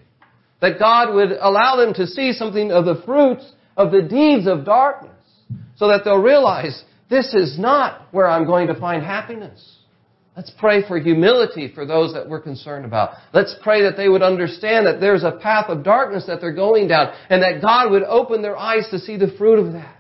That 0.61 0.79
God 0.79 1.15
would 1.15 1.33
allow 1.33 1.77
them 1.77 1.95
to 1.95 2.07
see 2.07 2.33
something 2.33 2.73
of 2.73 2.85
the 2.85 3.03
fruits 3.05 3.53
of 3.77 3.93
the 3.93 4.03
deeds 4.03 4.47
of 4.47 4.65
darkness 4.65 5.13
so 5.77 5.89
that 5.89 6.03
they'll 6.05 6.21
realize 6.21 6.83
this 7.09 7.33
is 7.33 7.59
not 7.59 8.03
where 8.11 8.29
I'm 8.29 8.45
going 8.45 8.67
to 8.67 8.75
find 8.75 9.03
happiness. 9.03 9.77
Let's 10.37 10.53
pray 10.57 10.87
for 10.87 10.99
humility 10.99 11.73
for 11.75 11.85
those 11.85 12.13
that 12.13 12.29
we're 12.29 12.41
concerned 12.41 12.85
about. 12.85 13.15
Let's 13.33 13.57
pray 13.63 13.83
that 13.83 13.97
they 13.97 14.09
would 14.09 14.23
understand 14.23 14.87
that 14.87 15.01
there's 15.01 15.25
a 15.25 15.33
path 15.33 15.69
of 15.69 15.83
darkness 15.83 16.27
that 16.27 16.41
they're 16.41 16.53
going 16.53 16.87
down 16.87 17.13
and 17.29 17.43
that 17.43 17.61
God 17.61 17.91
would 17.91 18.05
open 18.05 18.41
their 18.41 18.57
eyes 18.57 18.89
to 18.91 19.01
see 19.01 19.17
the 19.17 19.35
fruit 19.37 19.59
of 19.59 19.73
that. 19.73 19.97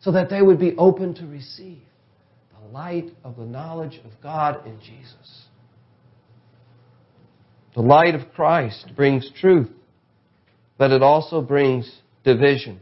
So 0.00 0.12
that 0.12 0.30
they 0.30 0.42
would 0.42 0.58
be 0.58 0.74
open 0.76 1.14
to 1.14 1.26
receive 1.26 1.82
the 2.60 2.68
light 2.72 3.10
of 3.22 3.36
the 3.36 3.44
knowledge 3.44 4.00
of 4.04 4.10
God 4.22 4.66
in 4.66 4.80
Jesus. 4.80 5.44
The 7.78 7.84
light 7.84 8.16
of 8.16 8.32
Christ 8.34 8.90
brings 8.96 9.30
truth, 9.40 9.70
but 10.78 10.90
it 10.90 11.00
also 11.00 11.40
brings 11.40 11.88
division. 12.24 12.80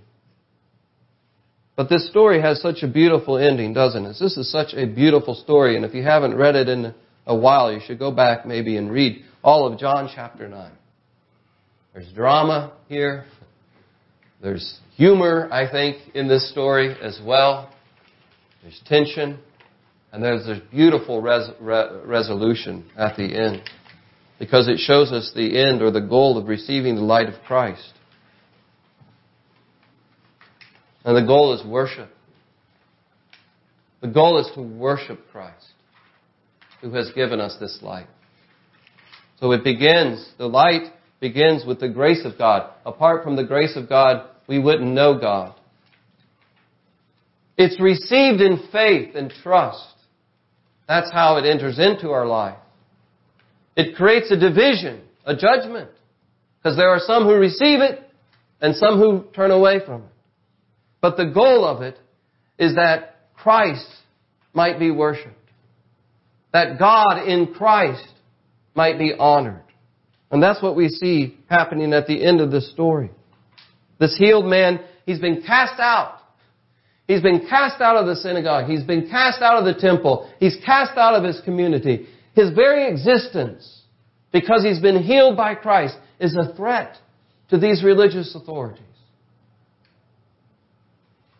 But 1.77 1.91
this 1.91 2.09
story 2.09 2.41
has 2.41 2.63
such 2.63 2.83
a 2.83 2.89
beautiful 2.89 3.37
ending, 3.37 3.75
doesn't 3.75 4.07
it? 4.07 4.17
This 4.19 4.39
is 4.39 4.51
such 4.51 4.73
a 4.73 4.87
beautiful 4.87 5.35
story, 5.35 5.77
and 5.77 5.85
if 5.85 5.93
you 5.93 6.03
haven't 6.03 6.35
read 6.35 6.57
it 6.57 6.71
in 6.71 6.95
a 7.27 7.37
while, 7.37 7.71
you 7.71 7.81
should 7.87 7.99
go 7.99 8.11
back 8.11 8.47
maybe 8.47 8.79
and 8.79 8.91
read 8.91 9.23
all 9.45 9.71
of 9.71 9.79
John 9.79 10.09
chapter 10.15 10.49
9. 10.49 10.73
There's 11.93 12.11
drama 12.15 12.73
here. 12.89 13.27
There's 14.41 14.81
humor, 14.95 15.47
I 15.53 15.71
think, 15.71 15.99
in 16.15 16.27
this 16.27 16.51
story 16.51 16.97
as 17.03 17.21
well. 17.23 17.71
There's 18.63 18.81
tension. 18.87 19.41
And 20.11 20.25
there's 20.25 20.47
this 20.47 20.61
beautiful 20.71 21.21
res- 21.21 21.51
re- 21.61 22.01
resolution 22.03 22.87
at 22.97 23.19
the 23.19 23.25
end. 23.25 23.63
Because 24.39 24.69
it 24.69 24.79
shows 24.79 25.13
us 25.13 25.33
the 25.35 25.59
end 25.59 25.81
or 25.83 25.91
the 25.91 26.01
goal 26.01 26.37
of 26.37 26.49
receiving 26.49 26.97
the 26.97 27.03
light 27.03 27.29
of 27.29 27.43
Christ. 27.47 27.93
And 31.05 31.17
the 31.17 31.27
goal 31.27 31.55
is 31.55 31.65
worship. 31.65 32.11
The 34.03 34.09
goal 34.09 34.39
is 34.39 34.51
to 34.55 34.63
worship 34.63 35.21
Christ, 35.33 35.67
who 36.81 36.93
has 36.93 37.11
given 37.13 37.41
us 37.41 37.57
this 37.59 37.79
light. 37.81 38.09
So 39.41 39.53
it 39.53 39.65
begins, 39.65 40.29
the 40.39 40.47
light 40.47 40.93
begins 41.21 41.65
with 41.65 41.81
the 41.81 41.89
grace 41.89 42.25
of 42.25 42.37
God. 42.37 42.71
Apart 42.85 43.25
from 43.25 43.37
the 43.37 43.45
grace 43.45 43.77
of 43.77 43.89
God, 43.89 44.29
we 44.47 44.59
wouldn't 44.59 44.93
know 44.93 45.19
God. 45.19 45.55
It's 47.57 47.81
received 47.81 48.41
in 48.41 48.69
faith 48.71 49.15
and 49.15 49.33
trust. 49.43 49.95
That's 50.87 51.11
how 51.11 51.39
it 51.39 51.47
enters 51.47 51.79
into 51.79 52.11
our 52.11 52.27
life. 52.27 52.59
It 53.77 53.95
creates 53.95 54.31
a 54.31 54.37
division, 54.37 55.03
a 55.25 55.37
judgment. 55.37 55.91
Because 56.59 56.77
there 56.77 56.89
are 56.89 56.99
some 56.99 57.25
who 57.25 57.35
receive 57.35 57.81
it 57.81 58.01
and 58.61 58.75
some 58.75 58.99
who 58.99 59.25
turn 59.35 59.51
away 59.51 59.81
from 59.85 60.03
it. 60.03 60.09
But 61.01 61.17
the 61.17 61.27
goal 61.27 61.65
of 61.65 61.83
it 61.83 61.97
is 62.59 62.75
that 62.75 63.17
Christ 63.35 63.87
might 64.53 64.79
be 64.79 64.91
worshiped. 64.91 65.35
That 66.53 66.79
God 66.79 67.29
in 67.29 67.55
Christ 67.55 68.09
might 68.75 68.99
be 68.99 69.13
honored. 69.17 69.63
And 70.31 70.43
that's 70.43 70.63
what 70.63 70.75
we 70.75 70.89
see 70.89 71.39
happening 71.49 71.93
at 71.93 72.07
the 72.07 72.25
end 72.25 72.41
of 72.41 72.51
this 72.51 72.71
story. 72.73 73.11
This 74.01 74.17
healed 74.17 74.47
man, 74.47 74.81
he's 75.05 75.21
been 75.21 75.43
cast 75.43 75.79
out. 75.79 76.19
He's 77.07 77.23
been 77.23 77.47
cast 77.49 77.81
out 77.81 77.97
of 77.97 78.07
the 78.07 78.17
synagogue. 78.17 78.69
He's 78.69 78.83
been 78.83 79.09
cast 79.09 79.41
out 79.41 79.59
of 79.59 79.65
the 79.65 79.81
temple. 79.81 80.29
He's 80.41 80.57
cast 80.65 80.99
out 80.99 81.15
of 81.15 81.23
his 81.23 81.41
community. 81.45 82.09
His 82.37 82.51
very 82.51 82.87
existence, 82.89 83.83
because 84.31 84.63
he's 84.63 84.79
been 84.79 85.03
healed 85.03 85.39
by 85.39 85.55
Christ, 85.55 85.97
is 86.21 86.37
a 86.37 86.55
threat 86.55 86.99
to 87.49 87.59
these 87.59 87.83
religious 87.83 88.35
authorities. 88.35 88.83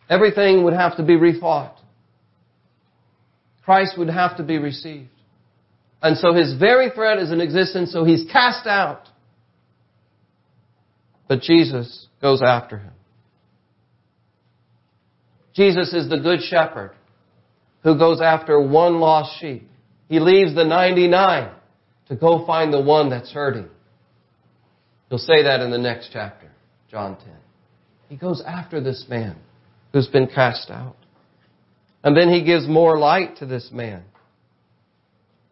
Everything 0.09 0.63
would 0.63 0.73
have 0.73 0.97
to 0.97 1.03
be 1.03 1.13
rethought. 1.13 1.75
Christ 3.63 3.95
would 3.97 4.09
have 4.09 4.37
to 4.37 4.43
be 4.43 4.57
received. 4.57 5.09
And 6.01 6.17
so 6.17 6.33
his 6.33 6.57
very 6.57 6.89
threat 6.89 7.19
is 7.19 7.31
in 7.31 7.41
existence, 7.41 7.91
so 7.91 8.03
he's 8.03 8.25
cast 8.31 8.65
out. 8.65 9.07
But 11.27 11.41
Jesus 11.41 12.07
goes 12.21 12.41
after 12.41 12.79
him. 12.79 12.93
Jesus 15.53 15.93
is 15.93 16.09
the 16.09 16.17
good 16.17 16.39
shepherd 16.41 16.93
who 17.83 17.97
goes 17.97 18.19
after 18.19 18.59
one 18.59 18.99
lost 18.99 19.39
sheep. 19.39 19.69
He 20.07 20.19
leaves 20.19 20.55
the 20.55 20.63
99 20.63 21.51
to 22.09 22.15
go 22.15 22.45
find 22.45 22.73
the 22.73 22.81
one 22.81 23.09
that's 23.09 23.31
hurting. 23.31 23.67
He'll 25.09 25.17
say 25.17 25.43
that 25.43 25.61
in 25.61 25.71
the 25.71 25.77
next 25.77 26.09
chapter, 26.11 26.49
John 26.89 27.17
10. 27.17 27.27
He 28.09 28.15
goes 28.15 28.41
after 28.45 28.81
this 28.81 29.05
man 29.09 29.35
who's 29.93 30.07
been 30.07 30.27
cast 30.27 30.69
out. 30.69 30.95
And 32.03 32.15
then 32.15 32.29
he 32.29 32.43
gives 32.43 32.67
more 32.67 32.97
light 32.97 33.37
to 33.37 33.45
this 33.45 33.69
man. 33.71 34.03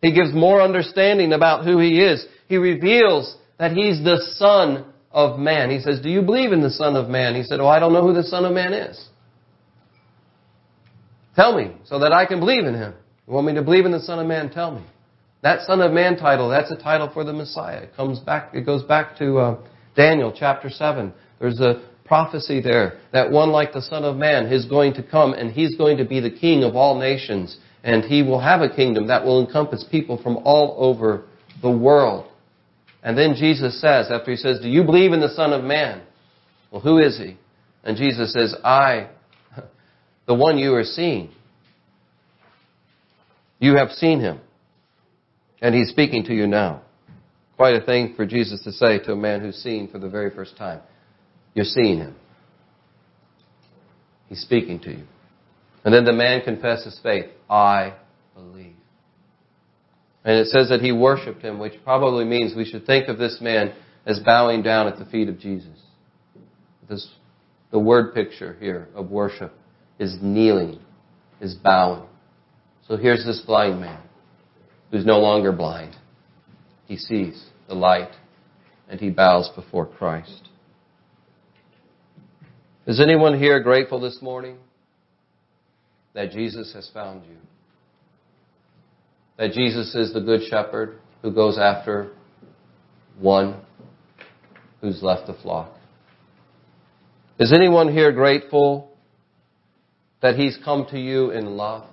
He 0.01 0.13
gives 0.13 0.33
more 0.33 0.61
understanding 0.61 1.33
about 1.33 1.65
who 1.65 1.79
he 1.79 2.01
is. 2.01 2.25
He 2.47 2.57
reveals 2.57 3.35
that 3.57 3.71
he's 3.71 4.03
the 4.03 4.21
Son 4.35 4.85
of 5.11 5.39
Man. 5.39 5.69
He 5.69 5.79
says, 5.79 5.99
Do 6.01 6.09
you 6.09 6.21
believe 6.21 6.51
in 6.51 6.61
the 6.61 6.69
Son 6.69 6.95
of 6.95 7.09
Man? 7.09 7.35
He 7.35 7.43
said, 7.43 7.59
Oh, 7.59 7.67
I 7.67 7.79
don't 7.79 7.93
know 7.93 8.05
who 8.05 8.13
the 8.13 8.23
Son 8.23 8.45
of 8.45 8.53
Man 8.53 8.73
is. 8.73 9.03
Tell 11.35 11.57
me 11.57 11.75
so 11.85 11.99
that 11.99 12.13
I 12.13 12.25
can 12.25 12.39
believe 12.39 12.65
in 12.65 12.75
him. 12.75 12.93
You 13.27 13.33
want 13.33 13.47
me 13.47 13.55
to 13.55 13.63
believe 13.63 13.85
in 13.85 13.91
the 13.91 13.99
Son 13.99 14.19
of 14.19 14.27
Man? 14.27 14.49
Tell 14.51 14.71
me. 14.71 14.85
That 15.41 15.61
Son 15.67 15.81
of 15.81 15.91
Man 15.91 16.17
title, 16.17 16.49
that's 16.49 16.71
a 16.71 16.75
title 16.75 17.09
for 17.13 17.23
the 17.23 17.33
Messiah. 17.33 17.83
It 17.83 17.95
comes 17.95 18.19
back, 18.19 18.53
it 18.53 18.65
goes 18.65 18.83
back 18.83 19.17
to 19.19 19.37
uh, 19.37 19.67
Daniel 19.95 20.33
chapter 20.35 20.69
7. 20.69 21.13
There's 21.39 21.59
a 21.59 21.87
prophecy 22.05 22.61
there 22.61 22.99
that 23.13 23.31
one 23.31 23.49
like 23.49 23.73
the 23.73 23.81
Son 23.81 24.03
of 24.03 24.15
Man 24.15 24.45
is 24.47 24.65
going 24.65 24.93
to 24.93 25.03
come 25.03 25.33
and 25.33 25.51
he's 25.51 25.75
going 25.75 25.97
to 25.97 26.05
be 26.05 26.19
the 26.19 26.29
king 26.29 26.63
of 26.63 26.75
all 26.75 26.99
nations 26.99 27.57
and 27.83 28.03
he 28.03 28.23
will 28.23 28.39
have 28.39 28.61
a 28.61 28.69
kingdom 28.69 29.07
that 29.07 29.23
will 29.23 29.45
encompass 29.45 29.83
people 29.89 30.21
from 30.21 30.37
all 30.37 30.75
over 30.79 31.25
the 31.61 31.69
world. 31.69 32.27
And 33.03 33.15
then 33.15 33.35
Jesus 33.35 33.79
says, 33.79 34.07
after 34.09 34.31
he 34.31 34.37
says, 34.37 34.59
Do 34.59 34.67
you 34.67 34.83
believe 34.83 35.13
in 35.13 35.19
the 35.19 35.29
Son 35.29 35.53
of 35.53 35.63
Man? 35.63 36.01
Well, 36.71 36.81
who 36.81 36.97
is 36.97 37.17
he? 37.19 37.37
And 37.83 37.95
Jesus 37.97 38.33
says, 38.33 38.55
I, 38.63 39.09
the 40.27 40.33
one 40.33 40.57
you 40.57 40.73
are 40.73 40.83
seeing. 40.83 41.29
You 43.59 43.75
have 43.77 43.91
seen 43.91 44.19
him. 44.19 44.39
And 45.61 45.73
he's 45.73 45.89
speaking 45.89 46.23
to 46.25 46.33
you 46.33 46.47
now. 46.47 46.81
Quite 47.55 47.75
a 47.75 47.85
thing 47.85 48.13
for 48.15 48.25
Jesus 48.25 48.61
to 48.63 48.71
say 48.71 48.99
to 48.99 49.13
a 49.13 49.15
man 49.15 49.41
who's 49.41 49.55
seen 49.55 49.89
for 49.89 49.97
the 49.97 50.09
very 50.09 50.29
first 50.29 50.57
time. 50.57 50.81
You're 51.53 51.65
seeing 51.65 51.97
him. 51.99 52.15
He's 54.27 54.41
speaking 54.41 54.79
to 54.81 54.91
you. 54.91 55.03
And 55.85 55.93
then 55.93 56.03
the 56.03 56.13
man 56.13 56.41
confesses 56.41 56.99
faith. 57.01 57.27
I 57.49 57.93
believe. 58.35 58.73
And 60.25 60.39
it 60.39 60.47
says 60.47 60.69
that 60.69 60.81
he 60.81 60.91
worshiped 60.91 61.41
him, 61.41 61.59
which 61.59 61.73
probably 61.83 62.25
means 62.25 62.55
we 62.55 62.65
should 62.65 62.85
think 62.85 63.07
of 63.07 63.17
this 63.17 63.37
man 63.39 63.73
as 64.05 64.19
bowing 64.19 64.63
down 64.63 64.87
at 64.87 64.97
the 64.97 65.05
feet 65.05 65.29
of 65.29 65.39
Jesus. 65.39 65.79
This, 66.89 67.07
the 67.71 67.79
word 67.79 68.13
picture 68.13 68.57
here 68.59 68.87
of 68.95 69.11
worship 69.11 69.53
is 69.99 70.17
kneeling, 70.21 70.79
is 71.39 71.53
bowing. 71.53 72.07
So 72.87 72.97
here's 72.97 73.25
this 73.25 73.41
blind 73.45 73.81
man 73.81 73.99
who's 74.91 75.05
no 75.05 75.19
longer 75.19 75.51
blind. 75.51 75.95
He 76.85 76.97
sees 76.97 77.43
the 77.67 77.73
light 77.73 78.11
and 78.87 78.99
he 78.99 79.09
bows 79.09 79.49
before 79.55 79.87
Christ. 79.87 80.49
Is 82.85 83.01
anyone 83.01 83.39
here 83.39 83.59
grateful 83.59 83.99
this 83.99 84.21
morning 84.21 84.57
that 86.13 86.31
Jesus 86.31 86.73
has 86.73 86.89
found 86.93 87.23
you? 87.25 87.37
That 89.37 89.51
Jesus 89.53 89.95
is 89.95 90.13
the 90.13 90.21
good 90.21 90.41
shepherd 90.47 90.99
who 91.23 91.33
goes 91.33 91.57
after 91.57 92.11
one 93.19 93.61
who's 94.81 95.01
left 95.01 95.25
the 95.25 95.33
flock? 95.33 95.71
Is 97.39 97.51
anyone 97.51 97.91
here 97.91 98.11
grateful 98.11 98.91
that 100.21 100.35
he's 100.35 100.57
come 100.63 100.85
to 100.91 100.99
you 100.99 101.31
in 101.31 101.57
love 101.57 101.89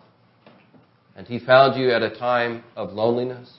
and 1.17 1.27
he 1.27 1.39
found 1.39 1.81
you 1.81 1.91
at 1.91 2.03
a 2.03 2.17
time 2.19 2.65
of 2.77 2.93
loneliness? 2.93 3.53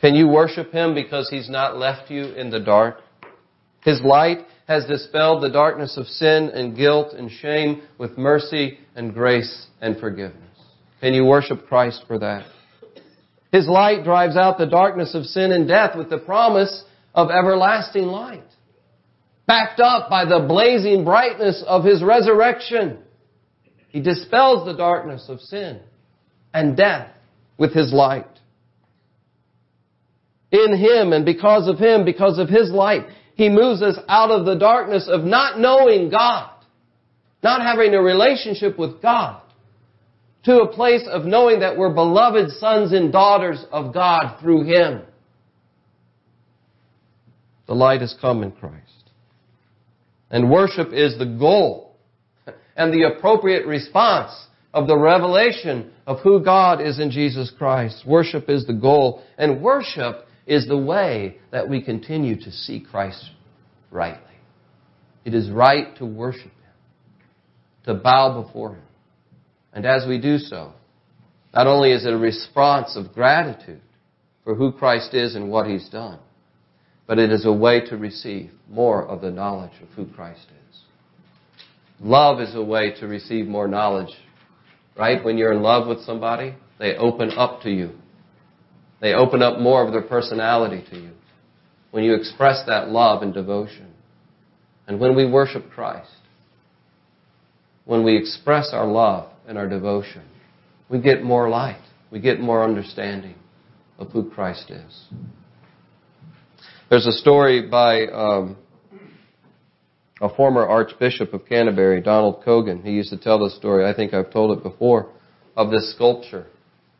Can 0.00 0.14
you 0.14 0.28
worship 0.28 0.70
him 0.70 0.94
because 0.94 1.28
he's 1.30 1.48
not 1.48 1.78
left 1.78 2.10
you 2.10 2.24
in 2.34 2.50
the 2.50 2.60
dark? 2.60 2.96
His 3.82 4.00
light 4.02 4.38
has 4.66 4.84
dispelled 4.86 5.42
the 5.42 5.50
darkness 5.50 5.96
of 5.96 6.06
sin 6.06 6.50
and 6.54 6.76
guilt 6.76 7.12
and 7.12 7.30
shame 7.30 7.82
with 7.98 8.16
mercy 8.16 8.78
and 8.96 9.12
grace 9.12 9.66
and 9.80 9.98
forgiveness. 9.98 10.40
Can 11.00 11.12
you 11.12 11.24
worship 11.24 11.66
Christ 11.66 12.04
for 12.06 12.18
that? 12.18 12.46
His 13.52 13.68
light 13.68 14.04
drives 14.04 14.36
out 14.36 14.58
the 14.58 14.66
darkness 14.66 15.14
of 15.14 15.24
sin 15.24 15.52
and 15.52 15.68
death 15.68 15.96
with 15.96 16.10
the 16.10 16.18
promise 16.18 16.82
of 17.14 17.30
everlasting 17.30 18.06
light, 18.06 18.42
backed 19.46 19.80
up 19.80 20.10
by 20.10 20.24
the 20.24 20.44
blazing 20.48 21.04
brightness 21.04 21.62
of 21.66 21.84
His 21.84 22.02
resurrection. 22.02 22.98
He 23.94 24.00
dispels 24.00 24.66
the 24.66 24.76
darkness 24.76 25.26
of 25.28 25.40
sin 25.40 25.78
and 26.52 26.76
death 26.76 27.10
with 27.56 27.72
His 27.72 27.92
light. 27.92 28.26
in 30.50 30.76
Him 30.76 31.12
and 31.12 31.24
because 31.24 31.68
of 31.68 31.78
Him, 31.78 32.04
because 32.04 32.40
of 32.40 32.48
His 32.48 32.72
light, 32.72 33.06
He 33.36 33.48
moves 33.48 33.82
us 33.82 33.96
out 34.08 34.32
of 34.32 34.46
the 34.46 34.56
darkness 34.56 35.08
of 35.08 35.22
not 35.22 35.60
knowing 35.60 36.10
God, 36.10 36.50
not 37.40 37.62
having 37.62 37.94
a 37.94 38.02
relationship 38.02 38.76
with 38.76 39.00
God, 39.00 39.40
to 40.42 40.62
a 40.62 40.72
place 40.72 41.06
of 41.08 41.24
knowing 41.24 41.60
that 41.60 41.78
we're 41.78 41.94
beloved 41.94 42.50
sons 42.50 42.92
and 42.92 43.12
daughters 43.12 43.64
of 43.70 43.94
God 43.94 44.40
through 44.40 44.64
Him. 44.64 45.02
The 47.68 47.74
light 47.74 48.00
has 48.00 48.16
come 48.20 48.42
in 48.42 48.50
Christ. 48.50 49.10
And 50.32 50.50
worship 50.50 50.92
is 50.92 51.16
the 51.16 51.26
goal 51.26 51.83
and 52.76 52.92
the 52.92 53.04
appropriate 53.04 53.66
response 53.66 54.32
of 54.72 54.86
the 54.88 54.98
revelation 54.98 55.92
of 56.06 56.20
who 56.20 56.42
God 56.42 56.80
is 56.80 56.98
in 56.98 57.10
Jesus 57.10 57.52
Christ. 57.56 58.04
Worship 58.06 58.48
is 58.48 58.66
the 58.66 58.72
goal, 58.72 59.22
and 59.38 59.62
worship 59.62 60.26
is 60.46 60.66
the 60.66 60.76
way 60.76 61.38
that 61.52 61.68
we 61.68 61.80
continue 61.80 62.36
to 62.40 62.50
see 62.50 62.80
Christ 62.80 63.30
rightly. 63.90 64.20
It 65.24 65.34
is 65.34 65.50
right 65.50 65.96
to 65.96 66.04
worship 66.04 66.42
Him, 66.42 67.24
to 67.86 67.94
bow 67.94 68.42
before 68.42 68.74
Him. 68.74 68.82
And 69.72 69.86
as 69.86 70.06
we 70.06 70.20
do 70.20 70.38
so, 70.38 70.72
not 71.54 71.66
only 71.66 71.92
is 71.92 72.04
it 72.04 72.12
a 72.12 72.18
response 72.18 72.96
of 72.96 73.14
gratitude 73.14 73.80
for 74.42 74.54
who 74.54 74.72
Christ 74.72 75.14
is 75.14 75.34
and 75.34 75.50
what 75.50 75.66
He's 75.66 75.88
done, 75.88 76.18
but 77.06 77.18
it 77.18 77.30
is 77.30 77.46
a 77.46 77.52
way 77.52 77.80
to 77.86 77.96
receive 77.96 78.50
more 78.68 79.06
of 79.06 79.20
the 79.20 79.30
knowledge 79.30 79.72
of 79.82 79.88
who 79.90 80.06
Christ 80.06 80.46
is. 80.70 80.80
Love 82.04 82.40
is 82.40 82.54
a 82.54 82.62
way 82.62 82.94
to 83.00 83.08
receive 83.08 83.46
more 83.48 83.66
knowledge 83.66 84.14
right? 84.96 85.24
When 85.24 85.38
you're 85.38 85.52
in 85.52 85.62
love 85.62 85.88
with 85.88 86.00
somebody, 86.02 86.54
they 86.78 86.96
open 86.96 87.30
up 87.36 87.62
to 87.62 87.70
you. 87.70 87.92
They 89.00 89.12
open 89.12 89.42
up 89.42 89.58
more 89.58 89.84
of 89.84 89.92
their 89.92 90.02
personality 90.02 90.84
to 90.90 90.96
you. 90.98 91.10
When 91.90 92.04
you 92.04 92.14
express 92.14 92.64
that 92.66 92.88
love 92.88 93.22
and 93.22 93.32
devotion. 93.32 93.92
And 94.86 95.00
when 95.00 95.14
we 95.16 95.30
worship 95.30 95.70
Christ, 95.70 96.10
when 97.84 98.04
we 98.04 98.16
express 98.16 98.70
our 98.72 98.86
love 98.86 99.30
and 99.46 99.56
our 99.58 99.68
devotion, 99.68 100.22
we 100.88 101.00
get 101.00 101.22
more 101.22 101.48
light. 101.48 101.82
We 102.10 102.20
get 102.20 102.40
more 102.40 102.64
understanding 102.64 103.34
of 103.98 104.10
who 104.10 104.30
Christ 104.30 104.70
is. 104.70 105.04
There's 106.90 107.06
a 107.06 107.12
story 107.12 107.68
by 107.68 108.06
um, 108.06 108.56
a 110.20 110.28
former 110.34 110.66
Archbishop 110.66 111.32
of 111.34 111.46
Canterbury, 111.46 112.00
Donald 112.00 112.42
Coggan. 112.44 112.82
He 112.84 112.92
used 112.92 113.10
to 113.10 113.16
tell 113.16 113.38
this 113.38 113.56
story. 113.56 113.84
I 113.84 113.94
think 113.94 114.14
I've 114.14 114.30
told 114.30 114.56
it 114.56 114.62
before 114.62 115.10
of 115.56 115.70
this 115.70 115.92
sculpture, 115.94 116.46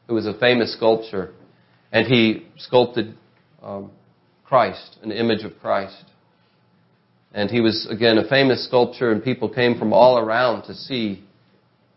who 0.09 0.15
was 0.15 0.27
a 0.27 0.39
famous 0.39 0.75
sculptor, 0.75 1.33
and 1.93 2.07
he 2.07 2.47
sculpted 2.57 3.15
um, 3.63 3.91
Christ, 4.45 4.99
an 5.03 5.13
image 5.13 5.45
of 5.45 5.59
Christ. 5.61 6.05
And 7.33 7.51
he 7.51 7.61
was 7.61 7.89
again 7.91 8.19
a 8.19 8.29
famous 8.29 8.67
sculptor, 8.67 9.11
and 9.11 9.23
people 9.23 9.49
came 9.49 9.79
from 9.79 9.93
all 9.93 10.19
around 10.19 10.63
to 10.67 10.75
see 10.75 11.25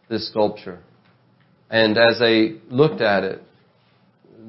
this 0.10 0.30
sculpture. 0.30 0.80
And 1.70 1.98
as 1.98 2.20
they 2.20 2.60
looked 2.70 3.02
at 3.02 3.24
it, 3.24 3.44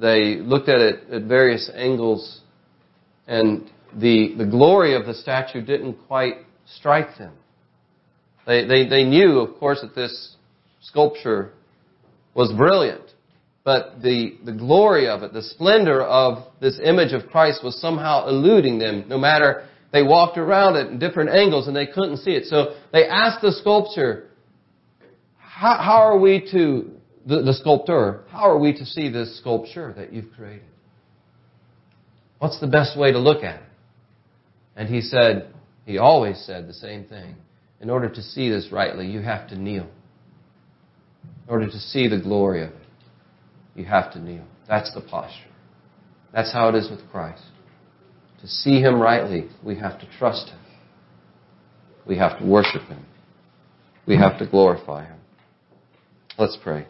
they 0.01 0.37
looked 0.37 0.69
at 0.69 0.81
it 0.81 1.11
at 1.11 1.23
various 1.25 1.71
angles, 1.75 2.41
and 3.27 3.71
the 3.93 4.35
the 4.39 4.47
glory 4.47 4.95
of 4.95 5.07
the 5.07 5.15
statue 5.15 5.61
didn't 5.61 5.95
quite 6.07 6.37
strike 6.77 7.17
them. 7.19 7.35
They, 8.47 8.67
they, 8.67 8.89
they 8.89 9.05
knew, 9.05 9.41
of 9.41 9.59
course, 9.59 9.81
that 9.83 9.95
this 9.95 10.37
sculpture 10.81 11.53
was 12.35 12.53
brilliant, 12.53 13.03
but 13.65 14.01
the, 14.03 14.39
the 14.45 14.53
glory 14.53 15.09
of 15.09 15.23
it, 15.23 15.33
the 15.33 15.43
splendor 15.43 16.03
of 16.03 16.45
this 16.61 16.81
image 16.83 17.13
of 17.13 17.29
Christ 17.29 17.63
was 17.63 17.79
somehow 17.81 18.29
eluding 18.29 18.79
them, 18.79 19.05
no 19.09 19.19
matter 19.19 19.67
they 19.93 20.03
walked 20.03 20.39
around 20.39 20.77
it 20.77 20.89
in 20.89 20.99
different 20.99 21.31
angles 21.31 21.67
and 21.67 21.77
they 21.77 21.87
couldn't 21.87 22.19
see 22.19 22.33
it. 22.33 22.45
So 22.45 22.77
they 22.93 23.07
asked 23.07 23.43
the 23.43 23.53
sculptor, 23.53 24.29
how, 25.39 25.77
how 25.79 26.03
are 26.03 26.19
we 26.19 26.49
to, 26.53 26.91
the, 27.27 27.43
the 27.43 27.55
sculptor, 27.55 28.25
how 28.31 28.49
are 28.51 28.59
we 28.59 28.73
to 28.75 28.87
see 28.87 29.11
this 29.11 29.39
sculpture 29.39 29.93
that 29.97 30.13
you've 30.13 30.33
created? 30.33 30.63
What's 32.39 32.61
the 32.61 32.67
best 32.67 32.99
way 32.99 33.13
to 33.13 33.19
look 33.19 33.43
at 33.43 33.57
it? 33.57 33.69
And 34.77 34.89
he 34.89 35.01
said, 35.01 35.53
he 35.89 35.97
always 35.97 36.39
said 36.45 36.69
the 36.69 36.75
same 36.75 37.05
thing. 37.05 37.35
In 37.81 37.89
order 37.89 38.11
to 38.11 38.23
see 38.23 38.51
this 38.51 38.69
rightly, 38.71 39.07
you 39.07 39.23
have 39.23 39.49
to 39.49 39.57
kneel. 39.57 39.89
In 41.25 41.49
order 41.49 41.65
to 41.65 41.79
see 41.79 42.09
the 42.09 42.21
glory 42.21 42.63
of 42.63 42.69
it, 42.69 42.87
you 43.75 43.87
have 43.87 44.13
to 44.13 44.19
kneel. 44.19 44.45
That's 44.69 44.93
the 44.93 45.01
posture. 45.01 45.49
That's 46.31 46.53
how 46.53 46.69
it 46.69 46.75
is 46.75 46.91
with 46.91 47.01
Christ. 47.11 47.43
To 48.43 48.47
see 48.47 48.83
Him 48.83 49.01
rightly, 49.01 49.49
we 49.65 49.77
have 49.77 49.99
to 50.01 50.09
trust 50.19 50.51
Him. 50.51 50.59
We 52.07 52.19
have 52.19 52.39
to 52.39 52.45
worship 52.45 52.83
Him. 52.83 53.07
We 54.07 54.19
have 54.19 54.39
to 54.41 54.47
glorify 54.47 55.07
Him. 55.07 55.19
Let's 56.37 56.59
pray. 56.63 56.87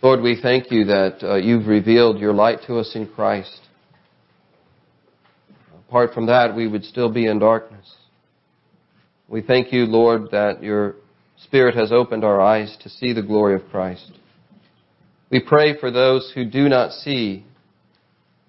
Lord, 0.00 0.20
we 0.20 0.38
thank 0.40 0.70
you 0.70 0.84
that 0.84 1.18
uh, 1.20 1.34
you've 1.34 1.66
revealed 1.66 2.20
your 2.20 2.32
light 2.32 2.60
to 2.68 2.78
us 2.78 2.92
in 2.94 3.08
Christ. 3.08 3.62
Apart 5.88 6.12
from 6.12 6.26
that, 6.26 6.54
we 6.54 6.68
would 6.68 6.84
still 6.84 7.10
be 7.10 7.26
in 7.26 7.38
darkness. 7.38 7.94
We 9.26 9.40
thank 9.40 9.72
you, 9.72 9.84
Lord, 9.86 10.30
that 10.32 10.62
your 10.62 10.96
Spirit 11.44 11.76
has 11.76 11.92
opened 11.92 12.24
our 12.24 12.40
eyes 12.40 12.76
to 12.82 12.88
see 12.88 13.12
the 13.12 13.22
glory 13.22 13.54
of 13.54 13.68
Christ. 13.70 14.12
We 15.30 15.40
pray 15.40 15.78
for 15.78 15.90
those 15.90 16.32
who 16.34 16.44
do 16.44 16.68
not 16.68 16.92
see 16.92 17.44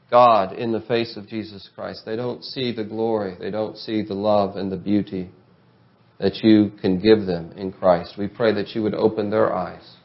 God 0.10 0.54
in 0.54 0.72
the 0.72 0.82
face 0.82 1.16
of 1.16 1.28
Jesus 1.28 1.70
Christ. 1.76 2.02
They 2.06 2.16
don't 2.16 2.44
see 2.44 2.74
the 2.74 2.84
glory. 2.84 3.36
They 3.40 3.52
don't 3.52 3.78
see 3.78 4.04
the 4.04 4.16
love 4.16 4.56
and 4.56 4.72
the 4.72 4.78
beauty 4.78 5.30
that 6.20 6.44
you 6.44 6.72
can 6.82 7.00
give 7.00 7.26
them 7.26 7.54
in 7.56 7.72
Christ. 7.72 8.16
We 8.18 8.28
pray 8.28 8.54
that 8.54 8.70
you 8.70 8.82
would 8.84 8.96
open 8.96 9.30
their 9.30 9.54
eyes. 9.54 9.96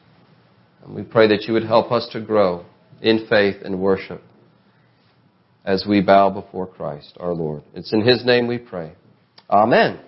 And 0.83 0.95
we 0.95 1.03
pray 1.03 1.27
that 1.27 1.43
you 1.47 1.53
would 1.53 1.65
help 1.65 1.91
us 1.91 2.07
to 2.13 2.21
grow 2.21 2.65
in 3.01 3.25
faith 3.27 3.57
and 3.63 3.79
worship 3.79 4.21
as 5.65 5.85
we 5.87 6.01
bow 6.01 6.29
before 6.29 6.67
Christ 6.67 7.17
our 7.19 7.33
Lord. 7.33 7.63
It's 7.73 7.91
in 7.91 8.01
His 8.01 8.25
name 8.25 8.47
we 8.47 8.57
pray. 8.57 8.93
Amen. 9.49 9.99